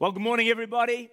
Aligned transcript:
Well, 0.00 0.12
good 0.12 0.22
morning, 0.22 0.48
everybody. 0.48 1.10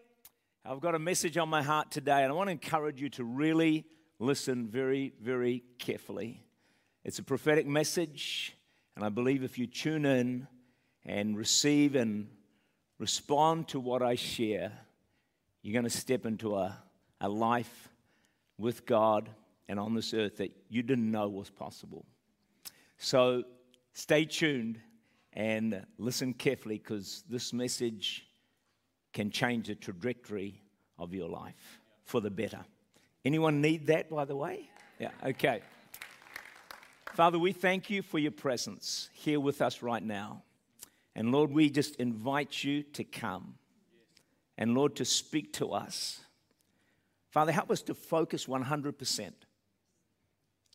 I've 0.63 0.79
got 0.79 0.93
a 0.93 0.99
message 0.99 1.37
on 1.37 1.49
my 1.49 1.63
heart 1.63 1.89
today, 1.89 2.21
and 2.21 2.31
I 2.31 2.35
want 2.35 2.49
to 2.49 2.51
encourage 2.51 3.01
you 3.01 3.09
to 3.09 3.23
really 3.23 3.83
listen 4.19 4.67
very, 4.67 5.11
very 5.19 5.63
carefully. 5.79 6.43
It's 7.03 7.17
a 7.17 7.23
prophetic 7.23 7.65
message, 7.65 8.55
and 8.95 9.03
I 9.03 9.09
believe 9.09 9.41
if 9.41 9.57
you 9.57 9.65
tune 9.65 10.05
in 10.05 10.47
and 11.03 11.35
receive 11.35 11.95
and 11.95 12.27
respond 12.99 13.69
to 13.69 13.79
what 13.79 14.03
I 14.03 14.13
share, 14.13 14.71
you're 15.63 15.73
going 15.73 15.85
to 15.85 15.89
step 15.89 16.27
into 16.27 16.55
a, 16.55 16.77
a 17.21 17.27
life 17.27 17.89
with 18.59 18.85
God 18.85 19.31
and 19.67 19.79
on 19.79 19.95
this 19.95 20.13
earth 20.13 20.37
that 20.37 20.51
you 20.69 20.83
didn't 20.83 21.09
know 21.09 21.27
was 21.27 21.49
possible. 21.49 22.05
So 22.99 23.45
stay 23.93 24.25
tuned 24.25 24.79
and 25.33 25.83
listen 25.97 26.35
carefully 26.35 26.77
because 26.77 27.23
this 27.27 27.51
message 27.51 28.24
can 29.15 29.31
change 29.31 29.67
the 29.67 29.75
trajectory 29.75 30.61
of 30.99 31.13
your 31.13 31.29
life 31.29 31.79
for 32.03 32.19
the 32.19 32.29
better. 32.29 32.59
Anyone 33.23 33.61
need 33.61 33.87
that, 33.87 34.09
by 34.09 34.25
the 34.25 34.35
way? 34.35 34.69
Yeah, 34.99 35.11
okay. 35.23 35.61
Father, 37.13 37.39
we 37.39 37.53
thank 37.53 37.89
you 37.89 38.01
for 38.01 38.19
your 38.19 38.31
presence 38.31 39.09
here 39.13 39.39
with 39.39 39.61
us 39.61 39.81
right 39.81 40.03
now. 40.03 40.43
And 41.15 41.31
Lord, 41.31 41.49
we 41.51 41.69
just 41.69 41.95
invite 41.95 42.61
you 42.61 42.83
to 42.83 43.05
come 43.05 43.55
and 44.57 44.75
Lord, 44.75 44.97
to 44.97 45.05
speak 45.05 45.53
to 45.53 45.71
us. 45.71 46.19
Father, 47.29 47.51
help 47.51 47.71
us 47.71 47.81
to 47.83 47.93
focus 47.93 48.45
100% 48.45 49.31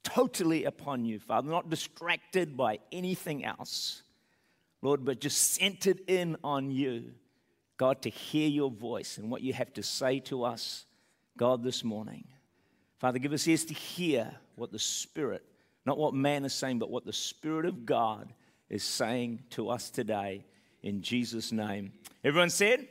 totally 0.03 0.65
upon 0.65 1.05
you, 1.05 1.19
Father, 1.19 1.51
not 1.51 1.69
distracted 1.69 2.57
by 2.57 2.79
anything 2.91 3.45
else, 3.45 4.03
Lord, 4.81 5.05
but 5.05 5.21
just 5.21 5.55
centered 5.55 6.01
in 6.07 6.37
on 6.43 6.71
you 6.71 7.13
God, 7.81 8.03
to 8.03 8.11
hear 8.11 8.47
your 8.47 8.71
voice 8.71 9.17
and 9.17 9.31
what 9.31 9.41
you 9.41 9.55
have 9.55 9.73
to 9.73 9.83
say 9.83 10.21
to 10.21 10.45
us, 10.45 10.85
God, 11.39 11.63
this 11.63 11.83
morning. 11.83 12.25
Father, 12.99 13.19
give 13.19 13.33
us 13.33 13.49
ears 13.49 13.65
to 13.65 13.73
hear 13.73 14.31
what 14.55 14.71
the 14.71 14.79
Spirit, 14.79 15.43
not 15.87 15.97
what 15.97 16.13
man 16.13 16.45
is 16.45 16.53
saying, 16.53 16.79
but 16.79 16.91
what 16.91 17.07
the 17.07 17.13
Spirit 17.15 17.65
of 17.65 17.87
God 17.87 18.35
is 18.69 18.85
saying 18.85 19.45
to 19.53 19.71
us 19.71 19.89
today 19.89 20.45
in 20.83 21.01
Jesus' 21.01 21.53
name. 21.53 21.93
Everyone 22.23 22.51
said? 22.51 22.87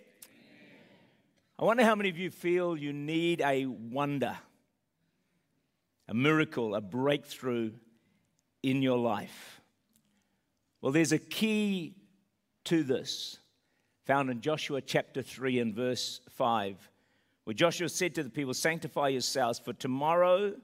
I 1.60 1.66
wonder 1.66 1.84
how 1.84 1.94
many 1.94 2.10
of 2.10 2.18
you 2.18 2.32
feel 2.32 2.76
you 2.76 2.92
need 2.92 3.42
a 3.42 3.68
wonder, 3.68 4.40
a 6.08 6.16
miracle, 6.16 6.74
a 6.74 6.82
breakthrough 6.82 7.74
in 8.64 8.82
your 8.82 8.98
life. 8.98 9.62
Well, 10.82 10.92
there's 10.92 11.12
a 11.12 11.20
key 11.20 11.94
to 12.64 12.82
this 12.82 13.38
found 14.10 14.32
in 14.32 14.42
Joshua 14.42 14.82
chapter 14.82 15.22
3 15.22 15.60
and 15.60 15.76
verse 15.76 16.20
5, 16.32 16.90
where 17.44 17.54
Joshua 17.54 17.88
said 17.88 18.16
to 18.16 18.24
the 18.24 18.30
people, 18.32 18.56
Sanctify 18.56 19.10
yourselves, 19.10 19.60
for 19.60 19.72
tomorrow 19.72 20.56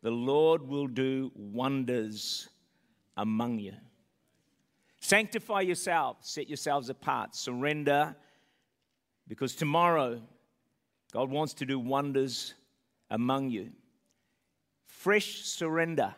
the 0.00 0.10
Lord 0.10 0.66
will 0.66 0.86
do 0.86 1.30
wonders 1.34 2.48
among 3.18 3.58
you. 3.58 3.74
Sanctify 4.98 5.60
yourselves, 5.60 6.26
set 6.26 6.48
yourselves 6.48 6.88
apart, 6.88 7.36
surrender, 7.36 8.16
because 9.28 9.54
tomorrow 9.54 10.22
God 11.12 11.28
wants 11.28 11.52
to 11.52 11.66
do 11.66 11.78
wonders 11.78 12.54
among 13.10 13.50
you. 13.50 13.72
Fresh 14.86 15.42
surrender 15.42 16.14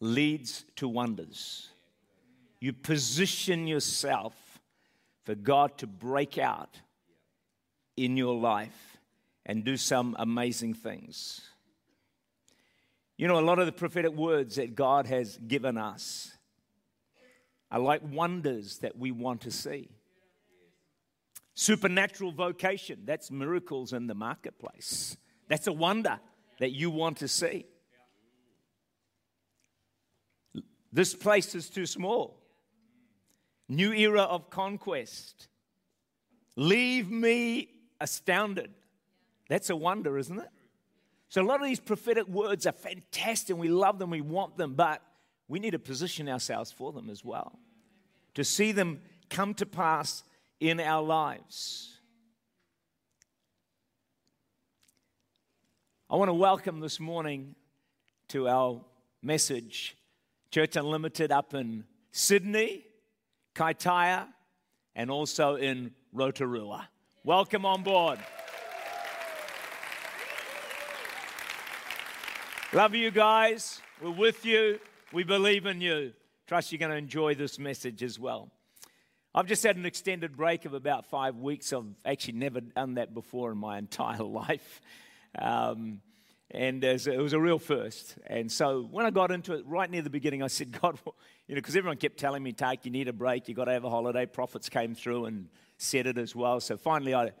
leads 0.00 0.64
to 0.76 0.88
wonders. 0.88 1.68
You 2.58 2.72
position 2.72 3.66
yourself 3.66 4.34
for 5.30 5.36
God 5.36 5.78
to 5.78 5.86
break 5.86 6.38
out 6.38 6.80
in 7.96 8.16
your 8.16 8.34
life 8.34 8.98
and 9.46 9.64
do 9.64 9.76
some 9.76 10.16
amazing 10.18 10.74
things. 10.74 11.40
You 13.16 13.28
know, 13.28 13.38
a 13.38 13.40
lot 13.40 13.60
of 13.60 13.66
the 13.66 13.72
prophetic 13.72 14.12
words 14.12 14.56
that 14.56 14.74
God 14.74 15.06
has 15.06 15.38
given 15.46 15.78
us 15.78 16.36
are 17.70 17.78
like 17.78 18.02
wonders 18.04 18.78
that 18.78 18.98
we 18.98 19.12
want 19.12 19.42
to 19.42 19.52
see. 19.52 19.88
Supernatural 21.54 22.32
vocation, 22.32 23.02
that's 23.04 23.30
miracles 23.30 23.92
in 23.92 24.08
the 24.08 24.16
marketplace. 24.16 25.16
That's 25.46 25.68
a 25.68 25.72
wonder 25.72 26.18
that 26.58 26.72
you 26.72 26.90
want 26.90 27.18
to 27.18 27.28
see. 27.28 27.66
This 30.92 31.14
place 31.14 31.54
is 31.54 31.70
too 31.70 31.86
small 31.86 32.39
new 33.70 33.92
era 33.92 34.22
of 34.22 34.50
conquest. 34.50 35.48
Leave 36.56 37.10
me 37.10 37.70
astounded. 38.00 38.70
That's 39.48 39.70
a 39.70 39.76
wonder, 39.76 40.18
isn't 40.18 40.38
it? 40.38 40.48
So, 41.28 41.42
a 41.42 41.46
lot 41.46 41.60
of 41.60 41.66
these 41.66 41.80
prophetic 41.80 42.26
words 42.28 42.66
are 42.66 42.72
fantastic. 42.72 43.56
We 43.56 43.68
love 43.68 43.98
them, 43.98 44.10
we 44.10 44.20
want 44.20 44.56
them, 44.56 44.74
but 44.74 45.00
we 45.48 45.60
need 45.60 45.70
to 45.70 45.78
position 45.78 46.28
ourselves 46.28 46.72
for 46.72 46.92
them 46.92 47.08
as 47.08 47.24
well 47.24 47.58
to 48.34 48.44
see 48.44 48.72
them 48.72 49.00
come 49.28 49.54
to 49.54 49.66
pass 49.66 50.24
in 50.58 50.80
our 50.80 51.02
lives. 51.02 51.98
I 56.08 56.16
want 56.16 56.28
to 56.28 56.34
welcome 56.34 56.80
this 56.80 56.98
morning 56.98 57.54
to 58.28 58.48
our 58.48 58.80
message, 59.22 59.96
Church 60.50 60.74
Unlimited 60.74 61.30
up 61.30 61.54
in 61.54 61.84
Sydney. 62.10 62.84
Kaitaia, 63.60 64.26
and 64.94 65.10
also 65.10 65.56
in 65.56 65.90
Rotorua. 66.14 66.88
Welcome 67.24 67.66
on 67.66 67.82
board. 67.82 68.18
Love 72.72 72.94
you 72.94 73.10
guys. 73.10 73.82
We're 74.02 74.12
with 74.12 74.46
you. 74.46 74.80
We 75.12 75.24
believe 75.24 75.66
in 75.66 75.82
you. 75.82 76.14
Trust 76.46 76.72
you're 76.72 76.78
going 76.78 76.92
to 76.92 76.96
enjoy 76.96 77.34
this 77.34 77.58
message 77.58 78.02
as 78.02 78.18
well. 78.18 78.50
I've 79.34 79.46
just 79.46 79.62
had 79.62 79.76
an 79.76 79.84
extended 79.84 80.38
break 80.38 80.64
of 80.64 80.72
about 80.72 81.10
five 81.10 81.36
weeks. 81.36 81.70
I've 81.74 81.84
actually 82.06 82.38
never 82.38 82.62
done 82.62 82.94
that 82.94 83.12
before 83.12 83.52
in 83.52 83.58
my 83.58 83.76
entire 83.76 84.22
life. 84.22 84.80
Um, 85.38 86.00
and 86.52 86.82
it 86.82 87.18
was 87.18 87.32
a 87.32 87.40
real 87.40 87.58
first. 87.58 88.16
And 88.26 88.50
so 88.50 88.82
when 88.90 89.06
I 89.06 89.10
got 89.10 89.30
into 89.30 89.54
it 89.54 89.64
right 89.66 89.88
near 89.88 90.02
the 90.02 90.10
beginning, 90.10 90.42
I 90.42 90.48
said, 90.48 90.72
God, 90.80 90.98
you 91.46 91.54
know, 91.54 91.60
because 91.60 91.76
everyone 91.76 91.96
kept 91.96 92.18
telling 92.18 92.42
me, 92.42 92.52
take, 92.52 92.84
you 92.84 92.90
need 92.90 93.08
a 93.08 93.12
break, 93.12 93.48
you 93.48 93.54
got 93.54 93.66
to 93.66 93.72
have 93.72 93.84
a 93.84 93.90
holiday. 93.90 94.26
Prophets 94.26 94.68
came 94.68 94.94
through 94.94 95.26
and 95.26 95.48
said 95.78 96.06
it 96.06 96.18
as 96.18 96.34
well. 96.34 96.60
So 96.60 96.76
finally, 96.76 97.14
I, 97.14 97.26
a 97.26 97.32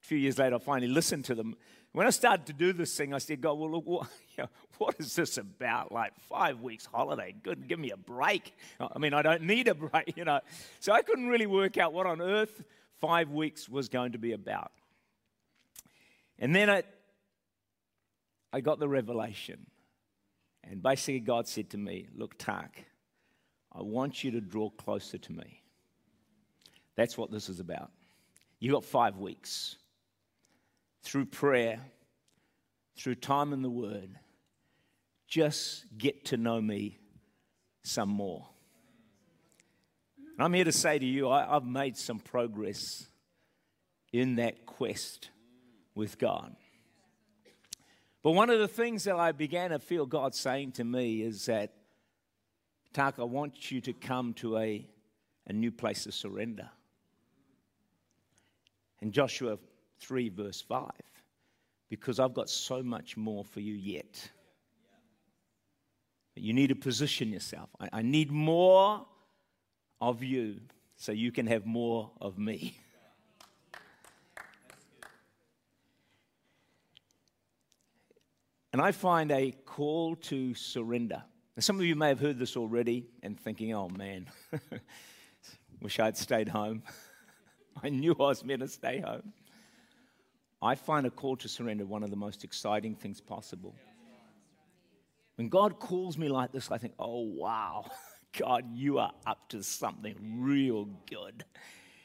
few 0.00 0.16
years 0.16 0.38
later, 0.38 0.56
I 0.56 0.58
finally 0.58 0.88
listened 0.88 1.26
to 1.26 1.34
them. 1.34 1.56
When 1.92 2.06
I 2.06 2.10
started 2.10 2.46
to 2.46 2.52
do 2.52 2.72
this 2.72 2.96
thing, 2.96 3.12
I 3.12 3.18
said, 3.18 3.40
God, 3.40 3.58
well, 3.58 3.70
look, 3.70 3.86
what, 3.86 4.08
you 4.36 4.44
know, 4.44 4.48
what 4.78 4.96
is 4.98 5.14
this 5.14 5.36
about? 5.36 5.92
Like 5.92 6.12
five 6.20 6.60
weeks 6.60 6.86
holiday, 6.86 7.34
good, 7.42 7.68
give 7.68 7.78
me 7.78 7.90
a 7.90 7.96
break. 7.98 8.54
I 8.80 8.98
mean, 8.98 9.12
I 9.12 9.20
don't 9.20 9.42
need 9.42 9.68
a 9.68 9.74
break, 9.74 10.16
you 10.16 10.24
know. 10.24 10.40
So 10.80 10.92
I 10.92 11.02
couldn't 11.02 11.26
really 11.26 11.46
work 11.46 11.76
out 11.76 11.92
what 11.92 12.06
on 12.06 12.22
earth 12.22 12.62
five 12.98 13.30
weeks 13.30 13.68
was 13.68 13.90
going 13.90 14.12
to 14.12 14.18
be 14.18 14.32
about. 14.32 14.72
And 16.38 16.56
then 16.56 16.68
it 16.68 16.86
I 18.54 18.60
got 18.60 18.78
the 18.78 18.88
revelation. 18.88 19.66
And 20.62 20.80
basically, 20.80 21.18
God 21.18 21.48
said 21.48 21.70
to 21.70 21.76
me, 21.76 22.06
Look, 22.14 22.38
Tak, 22.38 22.84
I 23.72 23.82
want 23.82 24.22
you 24.22 24.30
to 24.30 24.40
draw 24.40 24.70
closer 24.70 25.18
to 25.18 25.32
me. 25.32 25.60
That's 26.94 27.18
what 27.18 27.32
this 27.32 27.48
is 27.48 27.58
about. 27.58 27.90
You've 28.60 28.72
got 28.72 28.84
five 28.84 29.16
weeks 29.18 29.74
through 31.02 31.26
prayer, 31.26 31.80
through 32.96 33.16
time 33.16 33.52
in 33.52 33.62
the 33.62 33.70
Word. 33.70 34.10
Just 35.26 35.86
get 35.98 36.26
to 36.26 36.36
know 36.36 36.60
me 36.60 36.98
some 37.82 38.08
more. 38.08 38.46
And 40.16 40.44
I'm 40.44 40.54
here 40.54 40.64
to 40.64 40.72
say 40.72 40.96
to 40.96 41.04
you, 41.04 41.28
I, 41.28 41.54
have 41.54 41.64
made 41.64 41.96
some 41.96 42.20
progress 42.20 43.08
in 44.12 44.36
that 44.36 44.64
quest 44.64 45.30
with 45.96 46.18
God. 46.18 46.54
But 48.24 48.30
one 48.30 48.48
of 48.48 48.58
the 48.58 48.66
things 48.66 49.04
that 49.04 49.16
I 49.16 49.32
began 49.32 49.68
to 49.68 49.78
feel 49.78 50.06
God 50.06 50.34
saying 50.34 50.72
to 50.72 50.84
me 50.84 51.20
is 51.20 51.44
that, 51.44 51.74
Tak, 52.94 53.18
I 53.18 53.24
want 53.24 53.70
you 53.70 53.82
to 53.82 53.92
come 53.92 54.32
to 54.34 54.56
a, 54.56 54.88
a 55.46 55.52
new 55.52 55.70
place 55.70 56.06
of 56.06 56.14
surrender. 56.14 56.70
In 59.02 59.12
Joshua 59.12 59.58
3, 60.00 60.30
verse 60.30 60.62
5, 60.62 60.90
because 61.90 62.18
I've 62.18 62.32
got 62.32 62.48
so 62.48 62.82
much 62.82 63.18
more 63.18 63.44
for 63.44 63.60
you 63.60 63.74
yet. 63.74 64.30
But 66.32 66.44
you 66.44 66.54
need 66.54 66.68
to 66.68 66.76
position 66.76 67.30
yourself. 67.30 67.68
I, 67.78 67.90
I 67.92 68.02
need 68.02 68.30
more 68.30 69.04
of 70.00 70.22
you 70.22 70.60
so 70.96 71.12
you 71.12 71.30
can 71.30 71.46
have 71.46 71.66
more 71.66 72.10
of 72.22 72.38
me. 72.38 72.78
And 78.74 78.82
I 78.82 78.90
find 78.90 79.30
a 79.30 79.52
call 79.52 80.16
to 80.16 80.52
surrender. 80.52 81.22
Now, 81.56 81.60
some 81.60 81.78
of 81.78 81.84
you 81.84 81.94
may 81.94 82.08
have 82.08 82.18
heard 82.18 82.40
this 82.40 82.56
already 82.56 83.06
and 83.22 83.38
thinking, 83.38 83.72
oh 83.72 83.88
man, 83.88 84.26
wish 85.80 86.00
I'd 86.00 86.16
stayed 86.16 86.48
home. 86.48 86.82
I 87.84 87.90
knew 87.90 88.16
I 88.18 88.24
was 88.24 88.44
meant 88.44 88.62
to 88.62 88.66
stay 88.66 88.98
home. 88.98 89.32
I 90.60 90.74
find 90.74 91.06
a 91.06 91.10
call 91.10 91.36
to 91.36 91.48
surrender 91.48 91.86
one 91.86 92.02
of 92.02 92.10
the 92.10 92.16
most 92.16 92.42
exciting 92.42 92.96
things 92.96 93.20
possible. 93.20 93.76
When 95.36 95.48
God 95.48 95.78
calls 95.78 96.18
me 96.18 96.28
like 96.28 96.50
this, 96.50 96.72
I 96.72 96.78
think, 96.78 96.94
oh, 96.98 97.20
wow, 97.20 97.88
God, 98.36 98.64
you 98.74 98.98
are 98.98 99.12
up 99.24 99.50
to 99.50 99.62
something 99.62 100.40
real 100.40 100.88
good. 101.08 101.44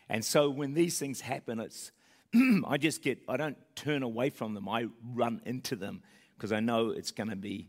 And 0.08 0.24
so 0.24 0.52
when 0.52 0.76
these 0.76 1.00
things 1.00 1.20
happen, 1.20 1.62
it's, 1.62 1.92
I 2.68 2.78
just 2.78 3.02
get, 3.02 3.18
I 3.28 3.38
don't 3.38 3.58
turn 3.76 4.04
away 4.04 4.30
from 4.30 4.54
them, 4.54 4.70
I 4.70 4.86
run 5.16 5.42
into 5.48 5.76
them 5.76 6.04
because 6.40 6.54
I 6.54 6.62
know 6.62 6.92
it's 6.92 7.12
going 7.12 7.30
to 7.30 7.36
be 7.36 7.68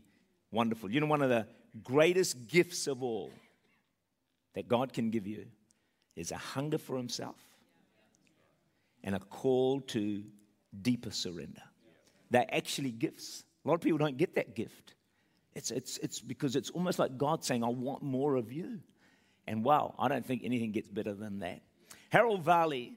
wonderful. 0.49 0.89
You 0.89 1.01
know, 1.01 1.05
one 1.05 1.21
of 1.21 1.27
the 1.27 1.45
greatest 1.83 2.47
gifts 2.47 2.87
of 2.87 3.03
all 3.03 3.29
that 4.55 4.69
God 4.69 4.93
can 4.93 5.09
give 5.09 5.27
you 5.27 5.45
is 6.15 6.31
a 6.31 6.37
hunger 6.37 6.77
for 6.77 6.95
Himself 6.95 7.35
and 9.03 9.13
a 9.13 9.19
call 9.19 9.81
to 9.81 10.23
deeper 10.81 11.11
surrender. 11.11 11.61
They're 12.29 12.47
actually 12.49 12.91
gifts. 12.91 13.43
A 13.65 13.67
lot 13.67 13.73
of 13.75 13.81
people 13.81 13.97
don't 13.97 14.17
get 14.17 14.35
that 14.35 14.55
gift. 14.55 14.95
It's, 15.53 15.71
it's, 15.71 15.97
it's 15.97 16.21
because 16.21 16.55
it's 16.55 16.69
almost 16.69 16.97
like 16.97 17.17
God 17.17 17.43
saying, 17.43 17.65
I 17.65 17.67
want 17.67 18.03
more 18.03 18.35
of 18.35 18.53
you. 18.53 18.79
And 19.47 19.65
wow, 19.65 19.95
I 19.99 20.07
don't 20.07 20.25
think 20.25 20.43
anything 20.45 20.71
gets 20.71 20.87
better 20.87 21.13
than 21.13 21.39
that. 21.39 21.61
Harold 22.09 22.41
Varley 22.43 22.93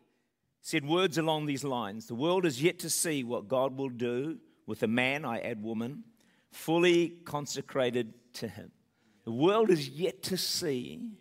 said 0.60 0.86
words 0.86 1.18
along 1.18 1.46
these 1.46 1.64
lines 1.64 2.06
The 2.06 2.14
world 2.14 2.46
is 2.46 2.62
yet 2.62 2.78
to 2.80 2.90
see 2.90 3.24
what 3.24 3.48
God 3.48 3.76
will 3.76 3.88
do 3.88 4.38
with 4.66 4.82
a 4.82 4.88
man, 4.88 5.24
I 5.24 5.40
add 5.40 5.62
woman, 5.62 6.04
fully 6.50 7.08
consecrated 7.24 8.14
to 8.34 8.48
Him. 8.48 8.72
The 9.24 9.32
world 9.32 9.70
is 9.70 9.88
yet 9.88 10.22
to 10.24 10.36
see 10.36 11.12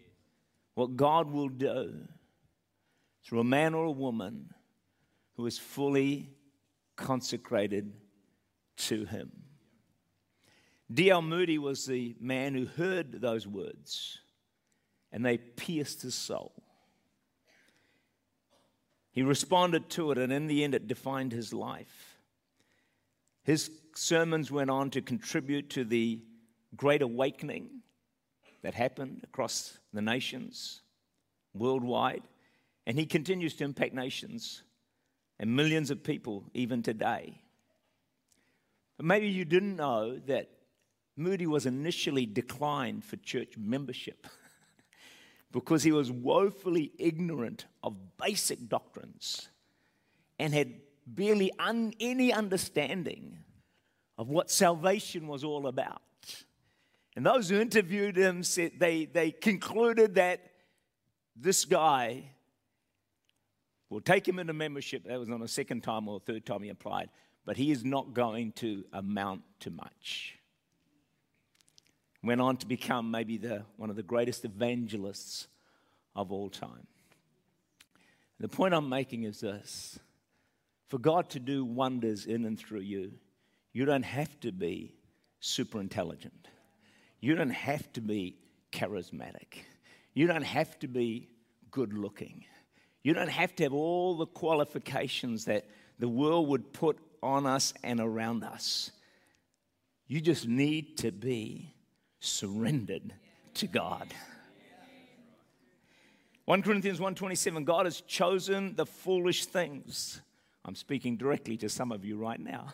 what 0.76 0.96
God 0.96 1.32
will 1.32 1.50
do 1.50 2.08
through 3.24 3.40
a 3.40 3.46
man 3.46 3.74
or 3.74 3.86
a 3.86 3.92
woman 3.92 4.54
who 5.36 5.46
is 5.46 5.58
fully 5.58 6.30
consecrated 6.96 7.94
to 8.76 9.06
Him. 9.06 9.32
D.L. 10.94 11.22
Moody 11.22 11.58
was 11.58 11.86
the 11.86 12.16
man 12.20 12.54
who 12.54 12.66
heard 12.66 13.22
those 13.22 13.48
words 13.48 14.20
and 15.14 15.24
they 15.24 15.38
pierced 15.38 16.02
his 16.02 16.16
soul. 16.16 16.52
He 19.12 19.22
responded 19.22 19.90
to 19.92 20.12
it, 20.12 20.18
and 20.18 20.34
in 20.34 20.48
the 20.48 20.64
end, 20.64 20.74
it 20.74 20.88
defined 20.88 21.32
his 21.32 21.54
life. 21.54 22.13
His 23.44 23.70
sermons 23.94 24.52
went 24.52 24.70
on 24.70 24.90
to 24.92 25.02
contribute 25.02 25.70
to 25.72 25.84
the 25.84 26.20
great 26.76 27.02
awakening 27.02 27.70
that 28.62 28.74
happened 28.74 29.22
across 29.24 29.78
the 29.94 30.02
nations 30.02 30.82
worldwide, 31.54 32.24
and 32.88 32.98
he 32.98 33.06
continues 33.06 33.54
to 33.56 33.64
impact 33.64 33.94
nations 33.94 34.64
and 35.40 35.56
millions 35.56 35.92
of 35.92 36.04
people 36.04 36.46
even 36.54 36.82
today. 36.82 37.42
But 38.98 39.06
maybe 39.06 39.28
you 39.28 39.46
didn't 39.46 39.76
know 39.76 40.18
that 40.28 40.50
Moody 41.16 41.48
was 41.48 41.66
initially 41.66 42.26
declined 42.26 43.04
for 43.04 43.18
church 43.18 43.56
membership 43.58 44.26
because 45.52 45.84
he 45.84 45.92
was 45.92 46.12
woefully 46.12 46.92
ignorant 46.98 47.66
of 47.84 48.18
basic 48.18 48.68
doctrines 48.68 49.50
and 50.40 50.54
had 50.54 50.74
barely 51.06 51.52
un- 51.60 51.94
any 52.00 52.32
understanding 52.32 53.38
of 54.18 54.30
what 54.30 54.50
salvation 54.50 55.28
was 55.28 55.44
all 55.44 55.68
about. 55.68 56.02
And 57.16 57.26
those 57.26 57.50
who 57.50 57.60
interviewed 57.60 58.18
him 58.18 58.44
said 58.44 58.74
they, 58.80 59.06
they 59.06 59.32
concluded 59.32 60.16
that 60.16 60.42
this 61.36 61.66
guy 61.66 62.24
will 63.90 64.02
take 64.02 64.28
him 64.28 64.40
into 64.40 64.54
membership. 64.54 65.06
That 65.06 65.20
was 65.20 65.30
on 65.30 65.42
a 65.42 65.48
second 65.48 65.82
time 65.82 66.08
or 66.08 66.20
third 66.20 66.46
time 66.46 66.64
he 66.64 66.70
applied, 66.70 67.10
but 67.46 67.58
he 67.58 67.72
is 67.72 67.84
not 67.84 68.14
going 68.14 68.54
to 68.54 68.84
amount 68.94 69.42
to 69.62 69.70
much 69.70 70.38
went 72.24 72.40
on 72.40 72.58
to 72.58 72.66
become 72.66 73.12
maybe 73.12 73.38
the, 73.38 73.64
one 73.78 73.90
of 73.90 73.96
the 73.96 74.04
greatest 74.04 74.46
evangelists 74.46 75.48
of 76.16 76.32
all 76.32 76.50
time. 76.50 76.88
The 78.40 78.48
point 78.48 78.74
I'm 78.74 78.90
making 78.90 79.24
is 79.24 79.42
this 79.42 80.00
for 80.94 81.00
God 81.00 81.28
to 81.32 81.40
do 81.40 81.66
wonders 81.66 82.28
in 82.28 82.46
and 82.46 82.56
through 82.56 82.82
you, 82.82 83.14
you 83.72 83.84
don't 83.84 84.06
have 84.06 84.40
to 84.42 84.52
be 84.52 84.94
super 85.40 85.82
intelligent. 85.82 86.48
You 87.20 87.34
don't 87.34 87.50
have 87.50 87.92
to 87.94 88.00
be 88.00 88.38
charismatic. 88.72 89.64
You 90.14 90.28
don't 90.28 90.44
have 90.44 90.78
to 90.82 90.88
be 90.88 91.30
good 91.72 91.94
looking. 91.94 92.46
You 93.02 93.16
don't 93.16 93.32
have 93.32 93.56
to 93.56 93.64
have 93.64 93.74
all 93.74 94.16
the 94.16 94.28
qualifications 94.28 95.46
that 95.46 95.66
the 95.98 96.08
world 96.08 96.48
would 96.50 96.74
put 96.74 97.00
on 97.24 97.48
us 97.48 97.74
and 97.84 98.00
around 98.00 98.44
us. 98.44 98.92
You 100.06 100.22
just 100.22 100.48
need 100.48 101.00
to 101.00 101.12
be 101.12 101.74
surrendered 102.20 103.16
to 103.56 103.66
God. 103.66 104.14
1 106.46 106.62
Corinthians 106.62 107.00
1:27 107.00 107.66
God 107.66 107.88
has 107.88 108.02
chosen 108.02 108.76
the 108.76 108.86
foolish 108.86 109.48
things. 109.48 110.22
I'm 110.66 110.76
speaking 110.76 111.18
directly 111.18 111.58
to 111.58 111.68
some 111.68 111.92
of 111.92 112.06
you 112.06 112.16
right 112.18 112.40
now. 112.40 112.68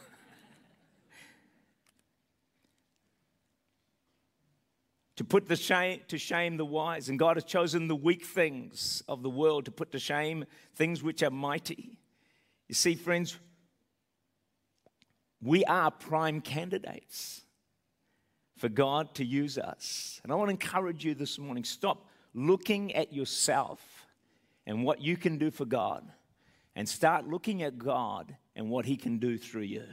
to 5.15 5.23
put 5.23 5.47
the 5.47 5.55
shame, 5.55 6.01
to 6.07 6.17
shame 6.19 6.57
the 6.57 6.65
wise, 6.65 7.09
and 7.09 7.17
God 7.17 7.35
has 7.35 7.43
chosen 7.43 7.87
the 7.87 7.95
weak 7.95 8.23
things 8.23 9.01
of 9.07 9.23
the 9.23 9.29
world 9.29 9.65
to 9.65 9.71
put 9.71 9.91
to 9.93 9.99
shame 9.99 10.45
things 10.75 11.01
which 11.01 11.23
are 11.23 11.31
mighty. 11.31 11.97
You 12.67 12.75
see, 12.75 12.93
friends, 12.93 13.37
we 15.41 15.65
are 15.65 15.89
prime 15.89 16.41
candidates 16.41 17.41
for 18.57 18.69
God 18.69 19.15
to 19.15 19.25
use 19.25 19.57
us. 19.57 20.19
And 20.23 20.31
I 20.31 20.35
want 20.35 20.49
to 20.49 20.51
encourage 20.51 21.03
you 21.03 21.15
this 21.15 21.39
morning 21.39 21.63
stop 21.63 22.05
looking 22.35 22.93
at 22.93 23.11
yourself 23.11 24.05
and 24.67 24.83
what 24.83 25.01
you 25.01 25.17
can 25.17 25.39
do 25.39 25.49
for 25.49 25.65
God 25.65 26.03
and 26.75 26.87
start 26.87 27.27
looking 27.27 27.63
at 27.63 27.77
God 27.77 28.35
and 28.55 28.69
what 28.69 28.85
He 28.85 28.97
can 28.97 29.17
do 29.17 29.37
through 29.37 29.63
you. 29.63 29.83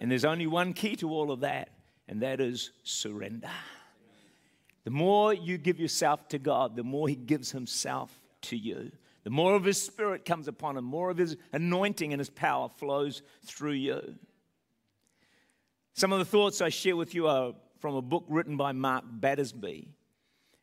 And 0.00 0.10
there's 0.10 0.24
only 0.24 0.46
one 0.46 0.72
key 0.72 0.96
to 0.96 1.10
all 1.10 1.30
of 1.30 1.40
that, 1.40 1.70
and 2.08 2.22
that 2.22 2.40
is 2.40 2.70
surrender. 2.84 3.50
The 4.84 4.90
more 4.90 5.34
you 5.34 5.58
give 5.58 5.80
yourself 5.80 6.28
to 6.28 6.38
God, 6.38 6.76
the 6.76 6.84
more 6.84 7.08
He 7.08 7.16
gives 7.16 7.50
Himself 7.50 8.10
to 8.42 8.56
you. 8.56 8.92
The 9.24 9.30
more 9.30 9.54
of 9.54 9.64
His 9.64 9.82
Spirit 9.82 10.24
comes 10.24 10.48
upon 10.48 10.76
Him, 10.76 10.84
more 10.84 11.10
of 11.10 11.18
His 11.18 11.36
anointing 11.52 12.12
and 12.12 12.20
His 12.20 12.30
power 12.30 12.68
flows 12.68 13.22
through 13.44 13.72
you. 13.72 14.14
Some 15.94 16.12
of 16.12 16.20
the 16.20 16.24
thoughts 16.24 16.60
I 16.60 16.68
share 16.68 16.96
with 16.96 17.14
you 17.14 17.26
are 17.26 17.54
from 17.80 17.96
a 17.96 18.02
book 18.02 18.24
written 18.28 18.56
by 18.56 18.72
Mark 18.72 19.04
Batterson. 19.08 19.88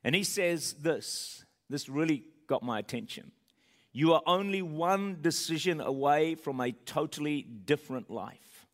And 0.03 0.15
he 0.15 0.23
says 0.23 0.73
this 0.73 1.43
this 1.69 1.89
really 1.89 2.23
got 2.47 2.63
my 2.63 2.79
attention. 2.79 3.31
You 3.97 4.11
are 4.11 4.21
only 4.27 4.61
one 4.61 5.19
decision 5.21 5.79
away 5.79 6.35
from 6.35 6.59
a 6.59 6.73
totally 6.73 7.43
different 7.43 8.11
life. 8.11 8.67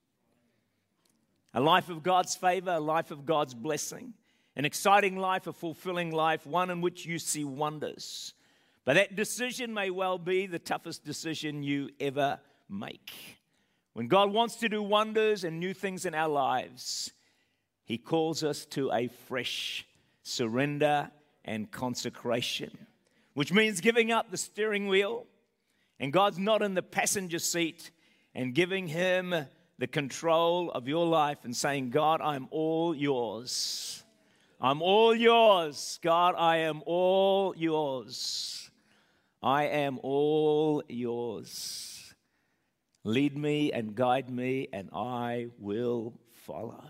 A 1.53 1.61
life 1.61 1.89
of 1.89 2.01
God's 2.01 2.35
favor, 2.35 2.71
a 2.71 2.79
life 2.79 3.11
of 3.11 3.23
God's 3.23 3.53
blessing, 3.53 4.15
an 4.55 4.65
exciting 4.65 5.17
life, 5.17 5.45
a 5.45 5.53
fulfilling 5.53 6.09
life, 6.09 6.47
one 6.47 6.71
in 6.71 6.81
which 6.81 7.05
you 7.05 7.19
see 7.19 7.43
wonders. 7.43 8.33
But 8.83 8.95
that 8.95 9.15
decision 9.15 9.75
may 9.75 9.91
well 9.91 10.17
be 10.17 10.47
the 10.47 10.57
toughest 10.57 11.05
decision 11.05 11.61
you 11.61 11.91
ever 11.99 12.39
make. 12.67 13.11
When 13.93 14.07
God 14.07 14.33
wants 14.33 14.55
to 14.55 14.69
do 14.69 14.81
wonders 14.81 15.43
and 15.43 15.59
new 15.59 15.75
things 15.75 16.07
in 16.07 16.15
our 16.15 16.29
lives, 16.29 17.11
He 17.83 17.99
calls 17.99 18.43
us 18.43 18.65
to 18.71 18.91
a 18.91 19.07
fresh 19.07 19.85
surrender 20.23 21.11
and 21.45 21.69
consecration, 21.69 22.87
which 23.33 23.53
means 23.53 23.81
giving 23.81 24.11
up 24.11 24.31
the 24.31 24.37
steering 24.37 24.87
wheel. 24.87 25.25
And 25.99 26.11
God's 26.11 26.39
not 26.39 26.61
in 26.61 26.73
the 26.73 26.81
passenger 26.81 27.39
seat 27.39 27.91
and 28.33 28.53
giving 28.53 28.87
Him 28.87 29.35
the 29.77 29.87
control 29.87 30.71
of 30.71 30.87
your 30.87 31.05
life 31.05 31.39
and 31.43 31.55
saying, 31.55 31.89
God, 31.89 32.21
I'm 32.21 32.47
all 32.51 32.95
yours. 32.95 34.03
I'm 34.59 34.81
all 34.81 35.15
yours. 35.15 35.99
God, 36.01 36.35
I 36.37 36.57
am 36.57 36.83
all 36.85 37.55
yours. 37.55 38.69
I 39.41 39.65
am 39.65 39.99
all 40.03 40.83
yours. 40.87 42.13
Lead 43.03 43.35
me 43.35 43.71
and 43.71 43.95
guide 43.95 44.29
me, 44.29 44.67
and 44.71 44.89
I 44.93 45.47
will 45.57 46.13
follow. 46.45 46.83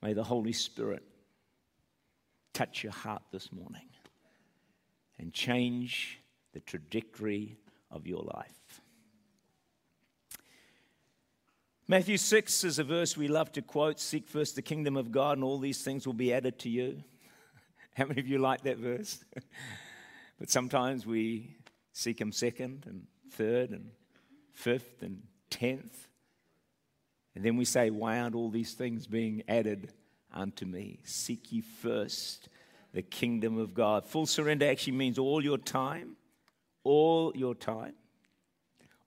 May 0.00 0.14
the 0.14 0.24
Holy 0.24 0.54
Spirit 0.54 1.02
touch 2.56 2.82
your 2.82 2.92
heart 2.92 3.20
this 3.30 3.52
morning 3.52 3.86
and 5.18 5.30
change 5.30 6.20
the 6.54 6.60
trajectory 6.60 7.58
of 7.90 8.06
your 8.06 8.22
life. 8.22 8.80
Matthew 11.86 12.16
6 12.16 12.64
is 12.64 12.78
a 12.78 12.84
verse 12.84 13.14
we 13.14 13.28
love 13.28 13.52
to 13.52 13.62
quote 13.62 14.00
Seek 14.00 14.26
first 14.26 14.56
the 14.56 14.62
kingdom 14.62 14.96
of 14.96 15.12
God, 15.12 15.36
and 15.36 15.44
all 15.44 15.58
these 15.58 15.82
things 15.82 16.06
will 16.06 16.14
be 16.14 16.32
added 16.32 16.58
to 16.60 16.70
you. 16.70 17.04
How 17.94 18.06
many 18.06 18.22
of 18.22 18.26
you 18.26 18.38
like 18.38 18.62
that 18.62 18.78
verse? 18.78 19.22
but 20.38 20.48
sometimes 20.48 21.04
we 21.04 21.58
seek 21.92 22.18
Him 22.18 22.32
second 22.32 22.84
and 22.86 23.06
third 23.32 23.70
and 23.70 23.90
fifth 24.54 25.02
and 25.02 25.22
tenth. 25.50 26.08
And 27.34 27.44
then 27.44 27.58
we 27.58 27.66
say, 27.66 27.90
Why 27.90 28.18
aren't 28.18 28.34
all 28.34 28.48
these 28.48 28.72
things 28.72 29.06
being 29.06 29.42
added 29.46 29.92
unto 30.32 30.66
me? 30.66 31.00
Seek 31.04 31.52
ye 31.52 31.60
first 31.60 32.48
the 32.92 33.02
kingdom 33.02 33.58
of 33.58 33.74
God. 33.74 34.06
Full 34.06 34.26
surrender 34.26 34.68
actually 34.68 34.94
means 34.94 35.18
all 35.18 35.44
your 35.44 35.58
time, 35.58 36.16
all 36.84 37.36
your 37.36 37.54
time, 37.54 37.94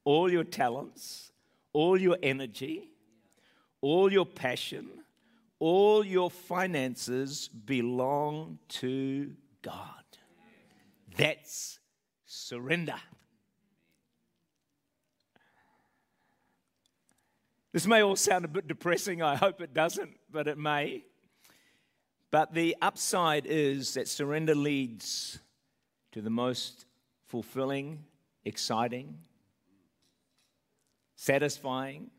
all 0.03 0.31
your 0.31 0.43
talents, 0.43 1.31
all 1.73 1.99
your 1.99 2.17
energy, 2.21 2.89
all 3.81 4.11
your 4.11 4.25
passion, 4.25 4.89
all 5.59 6.05
your 6.05 6.29
finances 6.29 7.47
belong 7.47 8.59
to 8.69 9.31
God. 9.61 10.03
That's 11.17 11.79
surrender. 12.25 12.95
This 17.71 17.85
may 17.85 18.01
all 18.01 18.15
sound 18.15 18.45
a 18.45 18.47
bit 18.47 18.67
depressing. 18.67 19.21
I 19.21 19.35
hope 19.35 19.61
it 19.61 19.73
doesn't, 19.73 20.15
but 20.31 20.47
it 20.47 20.57
may. 20.57 21.03
But 22.31 22.53
the 22.53 22.75
upside 22.81 23.45
is 23.45 23.95
that 23.95 24.07
surrender 24.07 24.55
leads 24.55 25.39
to 26.11 26.21
the 26.21 26.29
most 26.29 26.85
fulfilling, 27.27 28.03
exciting, 28.45 29.17
satisfying, 31.15 32.11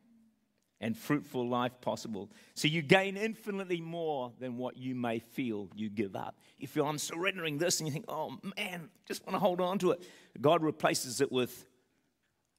and 0.80 0.96
fruitful 0.96 1.46
life 1.46 1.80
possible. 1.80 2.30
So 2.54 2.66
you 2.66 2.82
gain 2.82 3.16
infinitely 3.16 3.80
more 3.80 4.32
than 4.40 4.56
what 4.56 4.76
you 4.76 4.94
may 4.94 5.18
feel 5.18 5.68
you 5.74 5.90
give 5.90 6.16
up. 6.16 6.36
If 6.58 6.74
you're, 6.74 6.86
I'm 6.86 6.98
surrendering 6.98 7.58
this 7.58 7.80
and 7.80 7.86
you 7.86 7.92
think, 7.92 8.06
oh 8.08 8.38
man, 8.56 8.88
just 9.06 9.24
want 9.26 9.34
to 9.34 9.38
hold 9.38 9.60
on 9.60 9.78
to 9.80 9.90
it, 9.92 10.02
God 10.40 10.62
replaces 10.62 11.20
it 11.20 11.30
with 11.30 11.66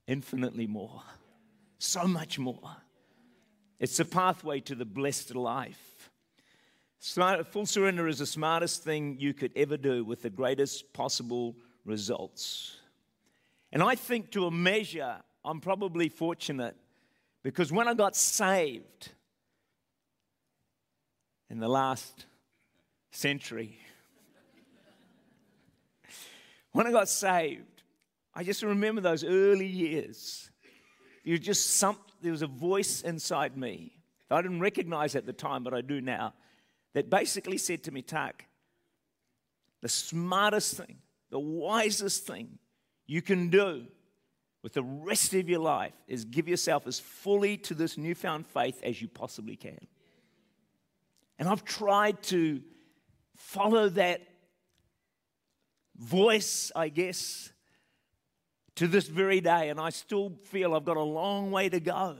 infinitely 0.08 0.68
more, 0.68 1.02
so 1.80 2.08
much 2.08 2.38
more. 2.38 2.78
It's 3.80 3.98
the 3.98 4.06
pathway 4.06 4.60
to 4.62 4.76
the 4.76 4.86
blessed 4.86 5.36
life. 5.36 6.11
Smart, 7.04 7.48
full 7.48 7.66
surrender 7.66 8.08
is 8.08 8.20
the 8.20 8.28
smartest 8.28 8.84
thing 8.84 9.18
you 9.20 9.34
could 9.34 9.52
ever 9.56 9.76
do 9.76 10.06
with 10.06 10.22
the 10.22 10.30
greatest 10.30 10.94
possible 10.94 11.56
results. 11.84 12.78
And 13.72 13.82
I 13.82 13.96
think 13.96 14.30
to 14.34 14.46
a 14.46 14.52
measure, 14.52 15.16
I'm 15.44 15.62
probably 15.62 16.10
fortunate 16.10 16.76
because 17.42 17.72
when 17.72 17.88
I 17.88 17.96
got 17.96 18.16
saved 18.16 19.14
in 21.50 21.60
the 21.60 21.68
last 21.68 22.28
century, 23.10 23.80
when 26.72 26.86
I 26.86 26.92
got 26.92 27.10
saved, 27.10 27.82
I 28.36 28.44
just 28.44 28.62
remember 28.62 29.02
those 29.02 29.24
early 29.24 29.66
years. 29.66 30.52
You 31.24 31.40
just 31.40 31.72
some, 31.72 31.98
there 32.22 32.32
was 32.32 32.44
a 32.44 32.48
voice 32.48 33.02
inside 33.02 33.58
me 33.58 33.98
I 34.32 34.42
didn't 34.42 34.62
recognize 34.62 35.16
at 35.16 35.26
the 35.26 35.34
time, 35.34 35.64
but 35.64 35.74
I 35.74 35.82
do 35.82 36.02
now, 36.02 36.34
that 36.94 37.10
basically 37.10 37.58
said 37.58 37.84
to 37.84 37.92
me, 37.92 38.02
Tak, 38.02 38.46
the 39.82 39.90
smartest 39.90 40.78
thing, 40.78 40.98
the 41.30 41.40
wisest 41.40 42.26
thing 42.26 42.60
you 43.08 43.22
can 43.22 43.50
do 43.50 43.88
with 44.64 44.74
the 44.74 44.84
rest 44.84 45.34
of 45.34 45.50
your 45.50 45.60
life 45.60 45.94
is 46.08 46.24
give 46.24 46.48
yourself 46.48 46.86
as 46.86 47.00
fully 47.00 47.58
to 47.58 47.74
this 47.74 47.98
newfound 47.98 48.46
faith 48.46 48.80
as 48.84 49.02
you 49.02 49.08
possibly 49.08 49.56
can. 49.56 49.88
And 51.40 51.50
I've 51.50 51.64
tried 51.64 52.22
to 52.24 52.62
follow 53.36 53.90
that 53.90 54.22
voice, 55.98 56.72
I 56.76 56.90
guess, 56.90 57.52
to 58.76 58.88
this 58.88 59.08
very 59.08 59.42
day, 59.42 59.70
and 59.70 59.80
I 59.80 59.90
still 59.90 60.34
feel 60.46 60.76
I've 60.76 60.86
got 60.86 60.98
a 60.98 61.02
long 61.02 61.52
way 61.52 61.70
to 61.70 61.80
go. 61.80 62.18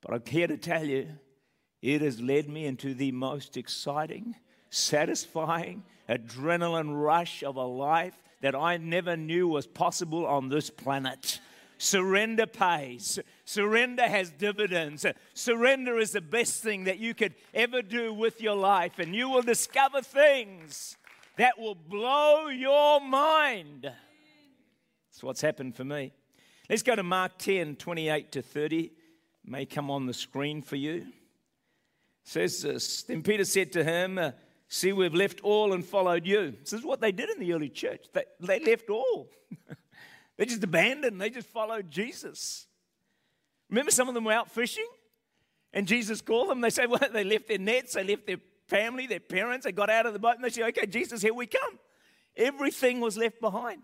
But 0.00 0.14
I'm 0.14 0.22
here 0.26 0.46
to 0.46 0.56
tell 0.56 0.84
you, 0.84 1.08
it 1.84 2.00
has 2.00 2.18
led 2.18 2.48
me 2.48 2.64
into 2.64 2.94
the 2.94 3.12
most 3.12 3.58
exciting, 3.58 4.34
satisfying, 4.70 5.82
adrenaline 6.08 6.98
rush 6.98 7.42
of 7.42 7.56
a 7.56 7.64
life 7.64 8.14
that 8.40 8.54
I 8.54 8.78
never 8.78 9.18
knew 9.18 9.46
was 9.46 9.66
possible 9.66 10.26
on 10.26 10.48
this 10.48 10.70
planet. 10.70 11.40
Surrender 11.76 12.46
pays. 12.46 13.18
Surrender 13.44 14.04
has 14.04 14.30
dividends. 14.30 15.04
Surrender 15.34 15.98
is 15.98 16.12
the 16.12 16.22
best 16.22 16.62
thing 16.62 16.84
that 16.84 17.00
you 17.00 17.12
could 17.12 17.34
ever 17.52 17.82
do 17.82 18.14
with 18.14 18.40
your 18.40 18.56
life, 18.56 18.98
and 18.98 19.14
you 19.14 19.28
will 19.28 19.42
discover 19.42 20.00
things 20.00 20.96
that 21.36 21.58
will 21.58 21.74
blow 21.74 22.48
your 22.48 22.98
mind. 22.98 23.82
That's 23.82 25.22
what's 25.22 25.42
happened 25.42 25.76
for 25.76 25.84
me. 25.84 26.14
Let's 26.70 26.82
go 26.82 26.96
to 26.96 27.02
Mark 27.02 27.32
10 27.36 27.76
28 27.76 28.32
to 28.32 28.40
30. 28.40 28.78
It 28.78 28.92
may 29.44 29.66
come 29.66 29.90
on 29.90 30.06
the 30.06 30.14
screen 30.14 30.62
for 30.62 30.76
you. 30.76 31.08
Says 32.24 32.62
this 32.62 33.02
Then 33.02 33.22
Peter 33.22 33.44
said 33.44 33.72
to 33.72 33.84
him, 33.84 34.18
uh, 34.18 34.32
See, 34.66 34.92
we've 34.92 35.14
left 35.14 35.40
all 35.42 35.72
and 35.72 35.84
followed 35.84 36.26
you. 36.26 36.54
This 36.60 36.72
is 36.72 36.84
what 36.84 37.00
they 37.00 37.12
did 37.12 37.30
in 37.30 37.38
the 37.38 37.52
early 37.52 37.68
church. 37.68 38.06
They, 38.12 38.24
they 38.40 38.58
left 38.58 38.90
all. 38.90 39.28
they 40.36 40.46
just 40.46 40.64
abandoned, 40.64 41.20
they 41.20 41.30
just 41.30 41.48
followed 41.48 41.90
Jesus. 41.90 42.66
Remember, 43.70 43.92
some 43.92 44.08
of 44.08 44.14
them 44.14 44.24
were 44.24 44.32
out 44.32 44.50
fishing, 44.50 44.88
and 45.72 45.86
Jesus 45.86 46.20
called 46.20 46.48
them. 46.48 46.60
They 46.60 46.70
say, 46.70 46.86
Well, 46.88 47.00
they 47.12 47.24
left 47.24 47.46
their 47.46 47.58
nets, 47.58 47.92
they 47.92 48.04
left 48.04 48.26
their 48.26 48.38
family, 48.66 49.06
their 49.06 49.20
parents, 49.20 49.64
they 49.64 49.72
got 49.72 49.90
out 49.90 50.06
of 50.06 50.12
the 50.12 50.18
boat, 50.18 50.36
and 50.36 50.44
they 50.44 50.50
said, 50.50 50.64
Okay, 50.70 50.86
Jesus, 50.86 51.22
here 51.22 51.34
we 51.34 51.46
come. 51.46 51.78
Everything 52.36 53.00
was 53.00 53.16
left 53.16 53.40
behind. 53.40 53.82